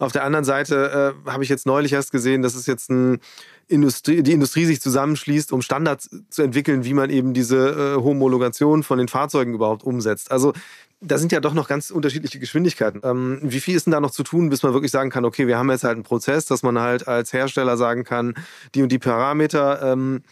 [0.00, 3.20] auf der anderen Seite äh, habe ich jetzt neulich erst gesehen, dass es jetzt ein
[3.68, 8.82] Industrie, die Industrie sich zusammenschließt, um Standards zu entwickeln, wie man eben diese äh, Homologation
[8.82, 10.30] von den Fahrzeugen überhaupt umsetzt.
[10.30, 10.52] Also
[11.00, 13.00] da sind ja doch noch ganz unterschiedliche Geschwindigkeiten.
[13.04, 15.46] Ähm, wie viel ist denn da noch zu tun, bis man wirklich sagen kann, okay,
[15.46, 18.34] wir haben jetzt halt einen Prozess, dass man halt als Hersteller sagen kann,
[18.74, 20.22] die und die Parameter ähm,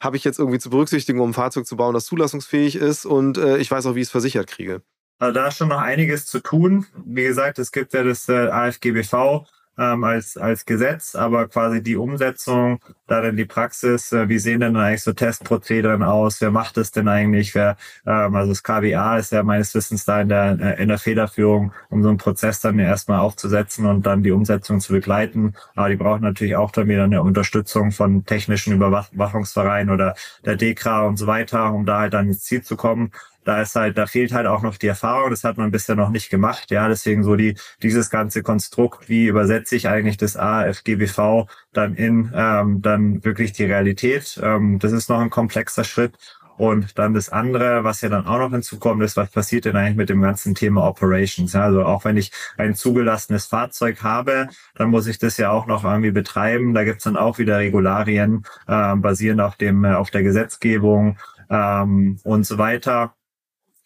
[0.00, 3.38] habe ich jetzt irgendwie zu berücksichtigen, um ein Fahrzeug zu bauen, das zulassungsfähig ist und
[3.38, 4.82] äh, ich weiß auch, wie ich es versichert kriege.
[5.18, 6.86] Also da ist schon noch einiges zu tun.
[7.04, 9.44] Wie gesagt, es gibt ja das äh, AFGBV,
[9.80, 14.60] ähm, als, als Gesetz, aber quasi die Umsetzung, da dann die Praxis, äh, wie sehen
[14.60, 17.76] denn eigentlich so Testprozederen aus, wer macht das denn eigentlich, wer,
[18.06, 21.72] ähm, also das KWA ist ja meines Wissens da in der, äh, in der Federführung,
[21.88, 25.96] um so einen Prozess dann erstmal aufzusetzen und dann die Umsetzung zu begleiten, aber die
[25.96, 30.14] brauchen natürlich auch dann wieder eine Unterstützung von technischen Überwachungsvereinen oder
[30.44, 33.12] der DEKRA und so weiter, um da halt dann ins Ziel zu kommen
[33.44, 36.10] da ist halt, da fehlt halt auch noch die Erfahrung, das hat man bisher noch
[36.10, 41.46] nicht gemacht, ja, deswegen so die, dieses ganze Konstrukt, wie übersetze ich eigentlich das AFGBV
[41.72, 46.16] dann in, ähm, dann wirklich die Realität, ähm, das ist noch ein komplexer Schritt
[46.60, 49.96] und dann das andere, was ja dann auch noch hinzukommt, ist, was passiert denn eigentlich
[49.96, 51.54] mit dem ganzen Thema Operations?
[51.54, 55.84] Also auch wenn ich ein zugelassenes Fahrzeug habe, dann muss ich das ja auch noch
[55.84, 56.74] irgendwie betreiben.
[56.74, 61.16] Da gibt's dann auch wieder Regularien, äh, basierend auf dem, äh, auf der Gesetzgebung
[61.48, 63.14] ähm, und so weiter.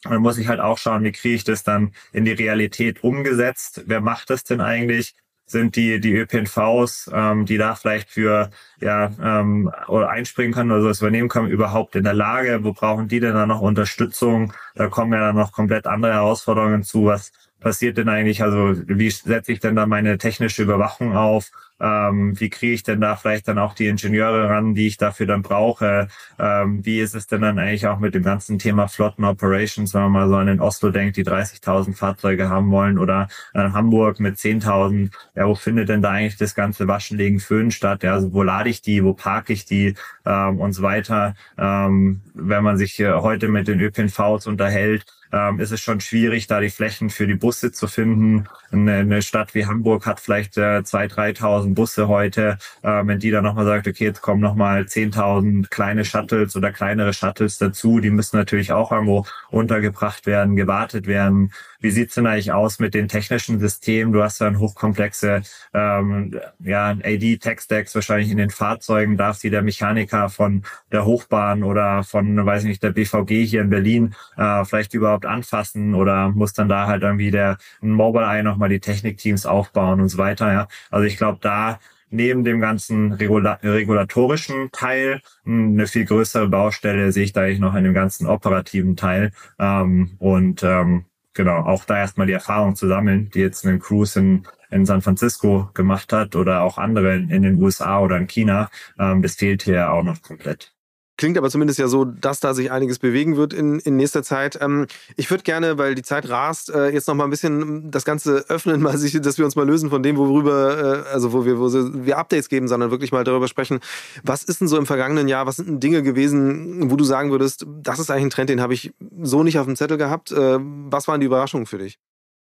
[0.04, 3.82] Dann muss ich halt auch schauen, wie kriege ich das dann in die Realität umgesetzt?
[3.86, 5.14] Wer macht das denn eigentlich?
[5.46, 8.50] Sind die die ÖPNVs, ähm, die da vielleicht für
[8.80, 12.64] ja ähm, oder einspringen können oder sowas übernehmen können, überhaupt in der Lage?
[12.64, 14.54] Wo brauchen die denn dann noch Unterstützung?
[14.74, 17.06] Da kommen ja dann noch komplett andere Herausforderungen zu.
[17.06, 17.30] Was
[17.60, 18.42] passiert denn eigentlich?
[18.42, 21.50] Also wie setze ich denn da meine technische Überwachung auf?
[21.80, 25.26] Ähm, wie kriege ich denn da vielleicht dann auch die Ingenieure ran, die ich dafür
[25.26, 26.08] dann brauche?
[26.38, 30.02] Ähm, wie ist es denn dann eigentlich auch mit dem ganzen Thema Flotten Operations, wenn
[30.02, 34.20] man mal so an den Oslo denkt, die 30.000 Fahrzeuge haben wollen oder an Hamburg
[34.20, 35.10] mit 10.000?
[35.34, 38.02] Ja, wo findet denn da eigentlich das ganze Waschen, Legen, Föhnen statt?
[38.02, 39.94] Ja, also wo lade ich die, wo parke ich die
[40.24, 41.34] ähm, und so weiter?
[41.58, 45.04] Ähm, wenn man sich heute mit den ÖPNVs unterhält,
[45.34, 48.46] ähm, ist es schon schwierig, da die Flächen für die Busse zu finden.
[48.70, 52.58] Eine, eine Stadt wie Hamburg hat vielleicht äh, 2.000, 3.000 Busse heute.
[52.82, 57.12] Äh, wenn die dann nochmal sagt, okay, jetzt kommen nochmal 10.000 kleine Shuttles oder kleinere
[57.12, 61.52] Shuttles dazu, die müssen natürlich auch irgendwo untergebracht werden, gewartet werden.
[61.84, 64.14] Wie sieht's denn eigentlich aus mit den technischen Systemen?
[64.14, 65.42] Du hast ja ein hochkomplexe
[65.74, 69.18] ähm, ja, AD-Tech-Stacks wahrscheinlich in den Fahrzeugen.
[69.18, 73.60] Darf sie der Mechaniker von der Hochbahn oder von, weiß ich nicht, der BVG hier
[73.60, 78.24] in Berlin äh, vielleicht überhaupt anfassen oder muss dann da halt irgendwie der ein Mobile
[78.24, 80.50] Eye nochmal die Technikteams aufbauen und so weiter.
[80.54, 80.68] Ja.
[80.90, 87.24] Also ich glaube, da neben dem ganzen Regula regulatorischen Teil eine viel größere Baustelle sehe
[87.24, 89.32] ich da eigentlich noch in dem ganzen operativen Teil.
[89.58, 91.04] Ähm, und ähm,
[91.34, 95.02] genau, auch da erstmal die Erfahrung zu sammeln, die jetzt einen Cruise in, in San
[95.02, 98.70] Francisco gemacht hat oder auch andere in, in den USA oder in China.
[98.98, 100.73] Ähm, das fehlt hier auch noch komplett.
[101.16, 104.58] Klingt aber zumindest ja so, dass da sich einiges bewegen wird in, in nächster Zeit.
[104.60, 104.86] Ähm,
[105.16, 108.44] ich würde gerne, weil die Zeit rast, äh, jetzt noch mal ein bisschen das Ganze
[108.48, 111.58] öffnen, mal sich, dass wir uns mal lösen von dem, worüber, äh, also wo wir,
[111.60, 113.78] wo wir Updates geben, sondern wirklich mal darüber sprechen.
[114.24, 115.46] Was ist denn so im vergangenen Jahr?
[115.46, 118.60] Was sind denn Dinge gewesen, wo du sagen würdest, das ist eigentlich ein Trend, den
[118.60, 118.92] habe ich
[119.22, 120.32] so nicht auf dem Zettel gehabt?
[120.32, 121.98] Äh, was waren die Überraschungen für dich?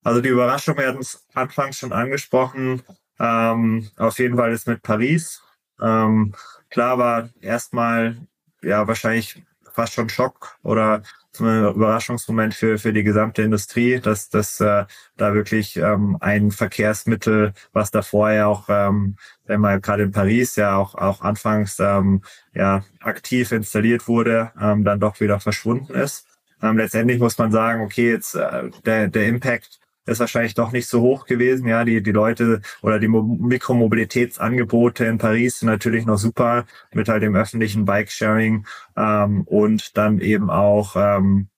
[0.03, 2.81] Also die Überraschung, wir hatten es anfangs schon angesprochen.
[3.19, 5.41] Ähm, auf jeden Fall ist mit Paris.
[5.81, 6.33] Ähm,
[6.69, 8.17] klar war erstmal
[8.63, 9.43] ja wahrscheinlich
[9.73, 14.85] fast schon Schock oder zum Überraschungsmoment für, für die gesamte Industrie, dass, dass äh,
[15.17, 20.55] da wirklich ähm, ein Verkehrsmittel, was da vorher auch, ähm, wenn man gerade in Paris
[20.55, 22.21] ja auch, auch anfangs ähm,
[22.53, 26.27] ja, aktiv installiert wurde, ähm, dann doch wieder verschwunden ist.
[26.61, 30.87] Ähm, letztendlich muss man sagen, okay, jetzt äh, der, der Impact ist wahrscheinlich doch nicht
[30.87, 31.67] so hoch gewesen.
[31.67, 37.23] Ja, die, die Leute oder die Mikromobilitätsangebote in Paris sind natürlich noch super mit halt
[37.23, 38.65] dem öffentlichen Bike-Sharing
[38.97, 41.49] ähm, und dann eben auch ähm,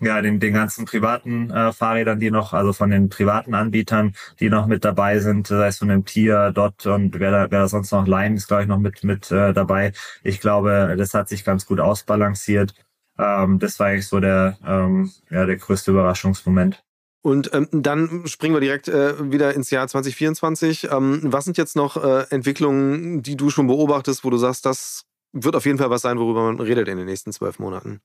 [0.00, 4.50] ja, den, den ganzen privaten äh, Fahrrädern, die noch, also von den privaten Anbietern, die
[4.50, 7.68] noch mit dabei sind, sei es von dem Tier, Dot und wer da, wer da
[7.68, 9.92] sonst noch Lime ist, glaube ich, noch mit, mit äh, dabei.
[10.22, 12.74] Ich glaube, das hat sich ganz gut ausbalanciert.
[13.18, 16.85] Ähm, das war eigentlich so der, ähm, ja, der größte Überraschungsmoment.
[17.22, 20.88] Und ähm, dann springen wir direkt äh, wieder ins Jahr 2024.
[20.92, 25.06] Ähm, was sind jetzt noch äh, Entwicklungen, die du schon beobachtest, wo du sagst, das
[25.32, 28.00] wird auf jeden Fall was sein, worüber man redet in den nächsten zwölf Monaten?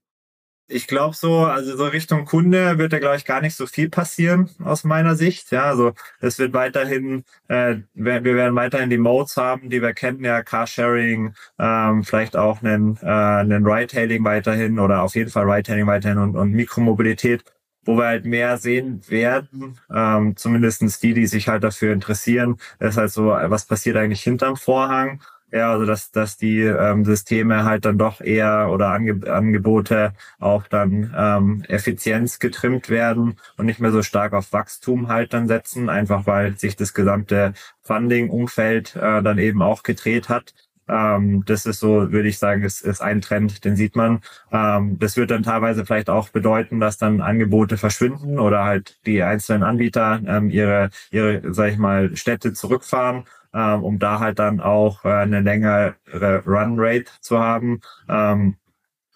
[0.73, 3.89] Ich glaube so, also so Richtung Kunde wird da glaube ich gar nicht so viel
[3.89, 5.51] passieren aus meiner Sicht.
[5.51, 5.91] Ja, also
[6.21, 11.33] es wird weiterhin, äh, wir werden weiterhin die Modes haben, die wir kennen, ja Carsharing,
[11.59, 16.35] ähm, vielleicht auch einen, äh, einen Ride-Hailing weiterhin oder auf jeden Fall Ride-Hailing weiterhin und,
[16.37, 17.43] und Mikromobilität
[17.83, 22.97] wo wir halt mehr sehen werden, ähm, zumindestens die, die sich halt dafür interessieren, ist
[22.97, 25.21] halt so, was passiert eigentlich hinterm Vorhang.
[25.53, 30.65] Ja, also dass, dass die ähm, Systeme halt dann doch eher oder Ange Angebote auch
[30.67, 35.89] dann ähm, Effizienz getrimmt werden und nicht mehr so stark auf Wachstum halt dann setzen,
[35.89, 40.53] einfach weil sich das gesamte Funding-Umfeld äh, dann eben auch gedreht hat.
[40.91, 44.21] Ähm, das ist so, würde ich sagen, ist, ist ein Trend, den sieht man.
[44.51, 49.23] Ähm, das wird dann teilweise vielleicht auch bedeuten, dass dann Angebote verschwinden oder halt die
[49.23, 53.23] einzelnen Anbieter ähm, ihre, ihre, sag ich mal, Städte zurückfahren.
[53.53, 55.95] Ähm, um da halt dann auch äh, eine längere
[56.45, 57.81] Run-Rate zu haben.
[58.07, 58.55] Ähm,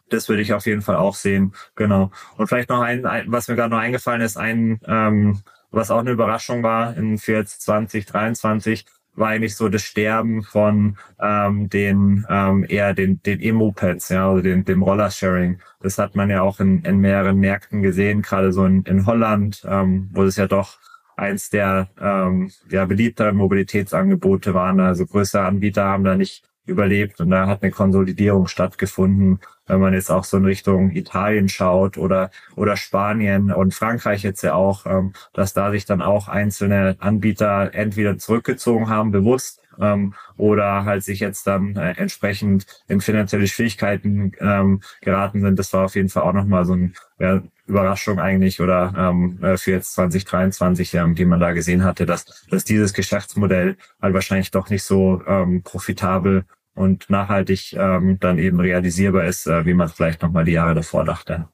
[0.10, 1.54] das würde ich auf jeden Fall auch sehen.
[1.76, 2.12] Genau.
[2.38, 6.00] Und vielleicht noch ein, ein was mir gerade noch eingefallen ist, ein, ähm, was auch
[6.00, 8.86] eine Überraschung war in für jetzt 2023,
[9.16, 14.42] war eigentlich so das Sterben von ähm, den ähm, eher den den E-Mopeds, ja, also
[14.42, 15.60] den, dem Rollersharing.
[15.82, 19.66] Das hat man ja auch in, in mehreren Märkten gesehen, gerade so in, in Holland,
[19.68, 20.78] ähm, wo es ja doch
[21.18, 24.80] eins der ähm, ja, beliebteren Mobilitätsangebote waren.
[24.80, 29.40] Also größere Anbieter haben da nicht überlebt und da hat eine Konsolidierung stattgefunden.
[29.68, 34.44] Wenn man jetzt auch so in Richtung Italien schaut oder oder Spanien und Frankreich jetzt
[34.44, 40.14] ja auch, ähm, dass da sich dann auch einzelne Anbieter entweder zurückgezogen haben, bewusst, ähm,
[40.38, 45.60] oder halt sich jetzt dann äh, entsprechend in finanzielle Schwierigkeiten ähm, geraten sind.
[45.60, 49.58] Das war auf jeden Fall auch nochmal so ein ja, Überraschung eigentlich oder ähm, äh,
[49.58, 54.52] für jetzt 2023, ähm, die man da gesehen hatte, dass, dass dieses Geschäftsmodell halt wahrscheinlich
[54.52, 56.46] doch nicht so ähm, profitabel
[56.76, 61.06] und nachhaltig ähm, dann eben realisierbar ist, äh, wie man vielleicht nochmal die Jahre davor
[61.06, 61.48] dachte.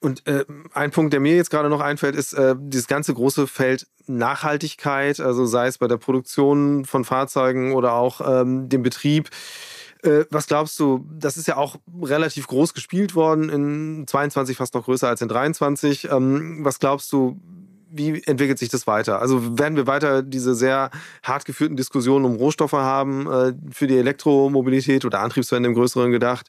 [0.00, 3.46] Und äh, ein Punkt, der mir jetzt gerade noch einfällt, ist äh, dieses ganze große
[3.46, 9.30] Feld Nachhaltigkeit, also sei es bei der Produktion von Fahrzeugen oder auch ähm, dem Betrieb.
[10.02, 14.74] Äh, was glaubst du, das ist ja auch relativ groß gespielt worden, in 22 fast
[14.74, 16.10] noch größer als in 23.
[16.10, 17.40] Ähm, was glaubst du,
[17.92, 19.20] wie entwickelt sich das weiter?
[19.20, 20.90] Also werden wir weiter diese sehr
[21.22, 26.46] hart geführten Diskussionen um Rohstoffe haben äh, für die Elektromobilität oder Antriebswende im Größeren gedacht?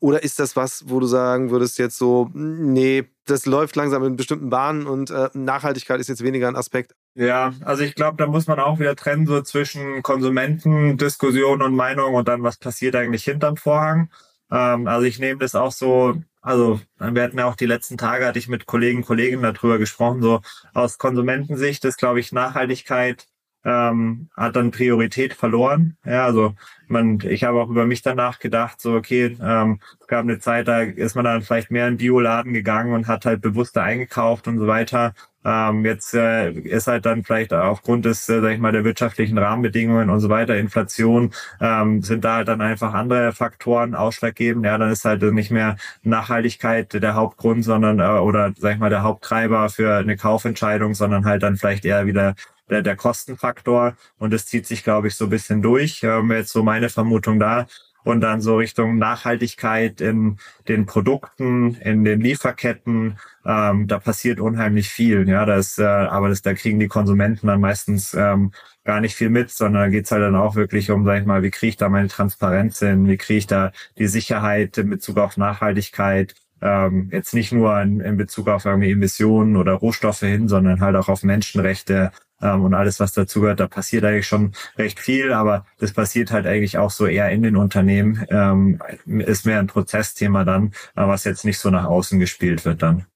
[0.00, 4.16] Oder ist das was, wo du sagen würdest jetzt so, nee, das läuft langsam in
[4.16, 6.94] bestimmten Bahnen und äh, Nachhaltigkeit ist jetzt weniger ein Aspekt?
[7.14, 12.14] Ja, also ich glaube, da muss man auch wieder trennen so zwischen Konsumentendiskussion und Meinung
[12.14, 14.10] und dann, was passiert eigentlich hinterm Vorhang.
[14.50, 18.26] Ähm, also ich nehme das auch so also wir hatten ja auch die letzten Tage,
[18.26, 20.40] hatte ich mit Kollegen, Kolleginnen darüber gesprochen, so
[20.74, 23.26] aus Konsumentensicht ist, glaube ich, Nachhaltigkeit
[23.64, 25.96] ähm, hat dann Priorität verloren.
[26.04, 26.54] Ja, also
[26.86, 30.68] man, ich habe auch über mich danach gedacht, so okay, ähm, es gab eine Zeit,
[30.68, 34.58] da ist man dann vielleicht mehr in Bioladen gegangen und hat halt bewusster eingekauft und
[34.58, 35.14] so weiter.
[35.44, 39.38] Ähm, jetzt äh, ist halt dann vielleicht aufgrund des, äh, sag ich mal, der wirtschaftlichen
[39.38, 44.64] Rahmenbedingungen und so weiter, Inflation, ähm, sind da halt dann einfach andere Faktoren ausschlaggebend.
[44.64, 48.90] Ja, dann ist halt nicht mehr Nachhaltigkeit der Hauptgrund, sondern äh, oder sag ich mal
[48.90, 52.34] der Haupttreiber für eine Kaufentscheidung, sondern halt dann vielleicht eher wieder
[52.70, 53.94] der, der Kostenfaktor.
[54.18, 56.02] Und das zieht sich, glaube ich, so ein bisschen durch.
[56.02, 57.66] Ähm, jetzt so meine Vermutung da
[58.04, 60.38] und dann so Richtung Nachhaltigkeit in
[60.68, 63.18] den Produkten, in den Lieferketten.
[63.44, 65.28] Ähm, da passiert unheimlich viel.
[65.28, 68.52] Ja, das, äh, aber das, da kriegen die Konsumenten dann meistens ähm,
[68.84, 71.50] gar nicht viel mit, sondern geht's halt dann auch wirklich um, sag ich mal, wie
[71.50, 75.36] kriege ich da meine Transparenz hin, wie kriege ich da die Sicherheit in Bezug auf
[75.36, 80.80] Nachhaltigkeit, ähm, jetzt nicht nur in, in Bezug auf irgendwie Emissionen oder Rohstoffe hin, sondern
[80.80, 82.10] halt auch auf Menschenrechte,
[82.44, 83.58] ähm, und alles, was dazugehört.
[83.58, 87.42] Da passiert eigentlich schon recht viel, aber das passiert halt eigentlich auch so eher in
[87.42, 88.24] den Unternehmen.
[88.28, 93.06] Ähm, ist mehr ein Prozessthema dann, was jetzt nicht so nach außen gespielt wird dann.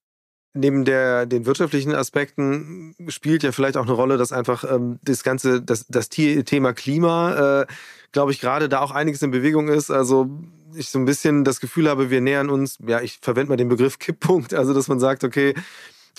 [0.55, 5.23] Neben der, den wirtschaftlichen Aspekten spielt ja vielleicht auch eine Rolle, dass einfach ähm, das
[5.23, 7.67] ganze, das, das Thema Klima, äh,
[8.13, 9.91] glaube ich, gerade da auch einiges in Bewegung ist.
[9.91, 10.29] Also
[10.75, 13.69] ich so ein bisschen das Gefühl habe, wir nähern uns, ja, ich verwende mal den
[13.69, 15.55] Begriff Kipppunkt, also dass man sagt, okay, äh,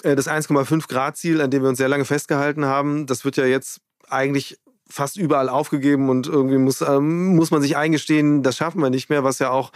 [0.04, 3.46] das 1,5 Grad Ziel, an dem wir uns sehr lange festgehalten haben, das wird ja
[3.46, 4.58] jetzt eigentlich
[4.90, 9.10] fast überall aufgegeben und irgendwie muss, ähm, muss man sich eingestehen, das schaffen wir nicht
[9.10, 9.72] mehr, was ja auch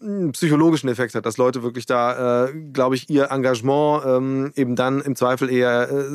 [0.00, 4.74] einen psychologischen Effekt hat, dass Leute wirklich da, äh, glaube ich, ihr Engagement ähm, eben
[4.76, 6.10] dann im Zweifel eher äh,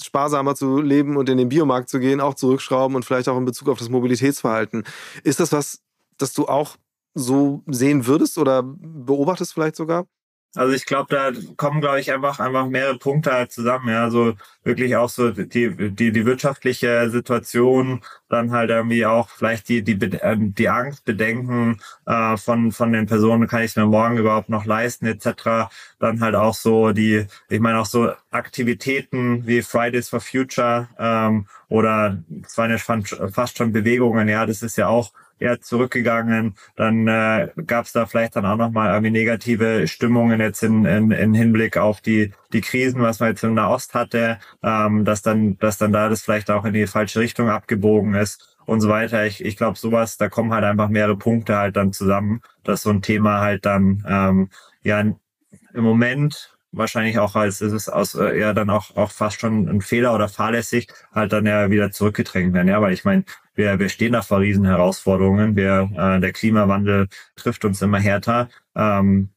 [0.00, 3.44] sparsamer zu leben und in den Biomarkt zu gehen, auch zurückschrauben und vielleicht auch in
[3.44, 4.84] Bezug auf das Mobilitätsverhalten.
[5.22, 5.80] Ist das was,
[6.16, 6.76] das du auch
[7.14, 10.06] so sehen würdest oder beobachtest vielleicht sogar?
[10.54, 13.88] Also ich glaube, da kommen, glaube ich, einfach einfach mehrere Punkte halt zusammen.
[13.90, 14.34] Ja, so
[14.64, 19.94] wirklich auch so die die die wirtschaftliche Situation, dann halt irgendwie auch vielleicht die die
[20.22, 24.48] ähm, die Angst, Bedenken äh, von von den Personen, kann ich es mir morgen überhaupt
[24.48, 25.70] noch leisten etc.
[26.00, 31.46] Dann halt auch so die, ich meine auch so Aktivitäten wie Fridays for Future ähm,
[31.68, 34.28] oder es waren ja fast schon Bewegungen.
[34.28, 36.54] Ja, das ist ja auch eher zurückgegangen.
[36.76, 41.10] Dann äh, gab es da vielleicht dann auch nochmal irgendwie negative Stimmungen jetzt in, in,
[41.10, 45.58] in Hinblick auf die, die Krisen, was man jetzt in Nahost hatte, ähm, dass dann,
[45.58, 49.24] dass dann da das vielleicht auch in die falsche Richtung abgebogen ist und so weiter.
[49.26, 52.90] Ich, ich glaube, sowas, da kommen halt einfach mehrere Punkte halt dann zusammen, dass so
[52.90, 54.50] ein Thema halt dann ähm,
[54.82, 59.40] ja im Moment wahrscheinlich auch als ist es aus äh, ja dann auch auch fast
[59.40, 62.68] schon ein Fehler oder fahrlässig halt dann ja wieder zurückgedrängt werden.
[62.68, 63.24] Ja, weil ich meine,
[63.58, 65.56] wir, wir stehen da vor riesen Herausforderungen.
[65.56, 68.48] Wir, äh, der Klimawandel trifft uns immer härter.
[68.76, 69.30] Ähm,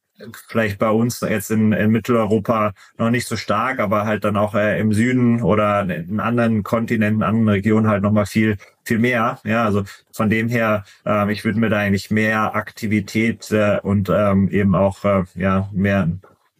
[0.47, 4.53] vielleicht bei uns jetzt in, in Mitteleuropa noch nicht so stark, aber halt dann auch
[4.53, 9.39] äh, im Süden oder in anderen Kontinenten, anderen Regionen halt nochmal viel, viel mehr.
[9.43, 14.09] Ja, also von dem her, äh, ich würde mir da eigentlich mehr Aktivität äh, und
[14.13, 16.07] ähm, eben auch äh, ja mehr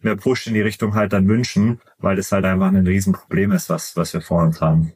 [0.00, 3.70] mehr Push in die Richtung halt dann wünschen, weil das halt einfach ein Riesenproblem ist,
[3.70, 4.94] was, was wir vor uns haben.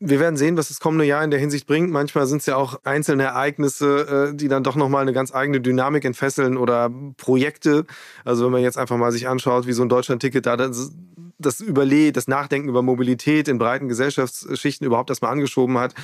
[0.00, 1.90] Wir werden sehen, was das kommende Jahr in der Hinsicht bringt.
[1.90, 5.60] Manchmal sind es ja auch einzelne Ereignisse, äh, die dann doch nochmal eine ganz eigene
[5.60, 7.84] Dynamik entfesseln oder Projekte.
[8.24, 10.92] Also wenn man jetzt einfach mal sich anschaut, wie so ein Deutschland-Ticket da das,
[11.38, 15.94] das das Nachdenken über Mobilität in breiten Gesellschaftsschichten überhaupt erstmal angeschoben hat.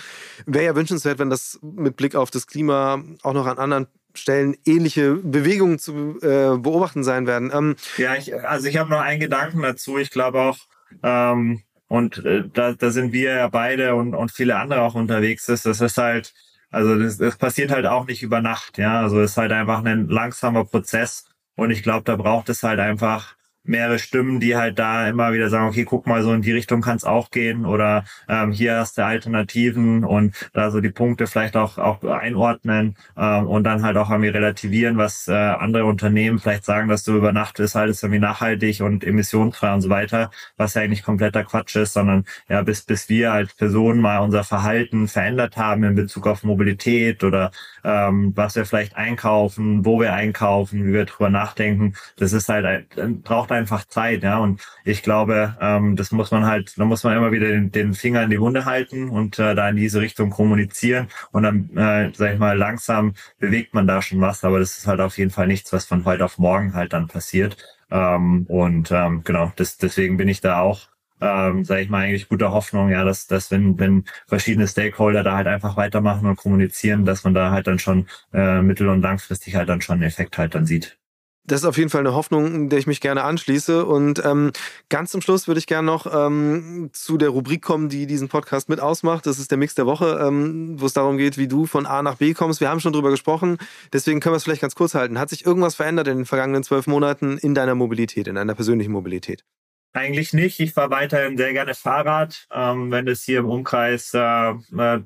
[0.45, 4.57] Wäre ja wünschenswert, wenn das mit Blick auf das Klima auch noch an anderen Stellen
[4.65, 7.51] ähnliche Bewegungen zu äh, beobachten sein werden.
[7.53, 9.99] Ähm, ja, ich, also ich habe noch einen Gedanken dazu.
[9.99, 10.59] Ich glaube auch,
[11.03, 11.63] ähm,
[11.95, 15.65] und äh, da, da sind wir ja beide und, und viele andere auch unterwegs ist.
[15.65, 16.35] Das ist halt,
[16.71, 19.01] also das, das passiert halt auch nicht über Nacht, ja.
[19.01, 22.81] Also es ist halt einfach ein langsamer Prozess und ich glaube, da braucht es halt
[22.81, 26.53] einfach mehrere Stimmen, die halt da immer wieder sagen, okay, guck mal, so in die
[26.53, 30.91] Richtung kann es auch gehen oder ähm, hier hast du Alternativen und da so die
[30.91, 35.85] Punkte vielleicht auch auch einordnen ähm, und dann halt auch irgendwie relativieren, was äh, andere
[35.87, 39.81] Unternehmen vielleicht sagen, dass du über Nacht ist halt ist irgendwie nachhaltig und emissionsfrei und
[39.81, 44.01] so weiter, was ja eigentlich kompletter Quatsch ist, sondern ja, bis bis wir als Personen
[44.01, 47.51] mal unser Verhalten verändert haben in Bezug auf Mobilität oder
[47.85, 52.87] ähm, was wir vielleicht einkaufen, wo wir einkaufen, wie wir drüber nachdenken, das ist halt
[53.23, 54.39] braucht einfach Zeit, ja.
[54.39, 57.95] Und ich glaube, ähm, das muss man halt, da muss man immer wieder den, den
[57.95, 61.09] Finger in die Wunde halten und äh, da in diese Richtung kommunizieren.
[61.33, 64.87] Und dann, äh, sag ich mal, langsam bewegt man da schon was, aber das ist
[64.87, 67.57] halt auf jeden Fall nichts, was von heute auf morgen halt dann passiert.
[67.91, 70.89] Ähm, und ähm, genau, das, deswegen bin ich da auch
[71.21, 75.37] ähm, sage ich mal, eigentlich guter Hoffnung, ja, dass, dass wenn, wenn verschiedene Stakeholder da
[75.37, 79.55] halt einfach weitermachen und kommunizieren, dass man da halt dann schon äh, mittel- und langfristig
[79.57, 80.99] halt dann schon einen Effekt halt dann sieht.
[81.47, 83.85] Das ist auf jeden Fall eine Hoffnung, der ich mich gerne anschließe.
[83.85, 84.53] Und ähm,
[84.89, 88.71] ganz zum Schluss würde ich gerne noch ähm, zu der Rubrik kommen, die diesen Podcast
[88.71, 89.27] mit ausmacht.
[89.27, 92.03] Das ist der Mix der Woche, ähm, wo es darum geht, wie du von A
[92.03, 92.61] nach B kommst.
[92.61, 93.59] Wir haben schon drüber gesprochen,
[93.93, 95.19] deswegen können wir es vielleicht ganz kurz halten.
[95.19, 98.93] Hat sich irgendwas verändert in den vergangenen zwölf Monaten in deiner Mobilität, in deiner persönlichen
[98.93, 99.45] Mobilität?
[99.93, 100.59] Eigentlich nicht.
[100.61, 105.01] Ich fahre weiterhin sehr gerne Fahrrad, ähm, wenn es hier im Umkreis äh, äh,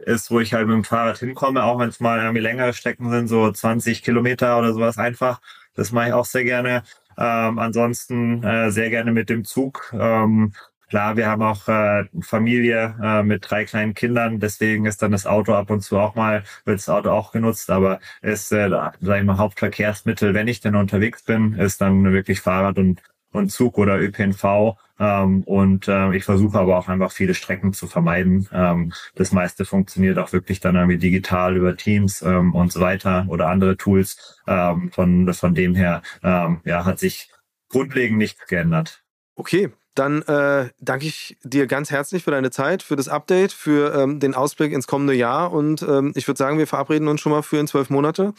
[0.00, 3.10] ist, wo ich halt mit dem Fahrrad hinkomme, auch wenn es mal irgendwie längere Strecken
[3.10, 5.40] sind, so 20 Kilometer oder sowas einfach
[5.74, 6.82] das mache ich auch sehr gerne.
[7.18, 9.92] Ähm, ansonsten äh, sehr gerne mit dem Zug.
[9.98, 10.52] Ähm,
[10.88, 15.26] klar, wir haben auch äh, Familie äh, mit drei kleinen Kindern, deswegen ist dann das
[15.26, 19.18] Auto ab und zu auch mal, wird das Auto auch genutzt, aber ist, äh, sag
[19.18, 23.00] ich mal, Hauptverkehrsmittel, wenn ich denn unterwegs bin, ist dann wirklich Fahrrad und
[23.32, 24.76] und Zug oder ÖPNV.
[24.98, 28.48] Ähm, und äh, ich versuche aber auch einfach viele Strecken zu vermeiden.
[28.52, 33.26] Ähm, das meiste funktioniert auch wirklich dann irgendwie digital über Teams ähm, und so weiter
[33.28, 34.40] oder andere Tools.
[34.46, 37.30] Ähm, von, von dem her ähm, ja, hat sich
[37.68, 39.02] grundlegend nichts geändert.
[39.34, 43.94] Okay, dann äh, danke ich dir ganz herzlich für deine Zeit, für das Update, für
[43.94, 45.52] ähm, den Ausblick ins kommende Jahr.
[45.52, 48.32] Und ähm, ich würde sagen, wir verabreden uns schon mal für in zwölf Monate.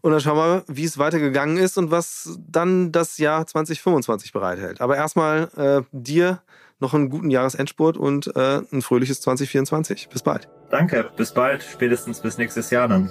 [0.00, 4.80] Und dann schauen wir, wie es weitergegangen ist und was dann das Jahr 2025 bereithält.
[4.80, 6.40] Aber erstmal äh, dir
[6.78, 10.08] noch einen guten Jahresendspurt und äh, ein fröhliches 2024.
[10.08, 10.48] Bis bald.
[10.70, 13.10] Danke, bis bald, spätestens bis nächstes Jahr dann.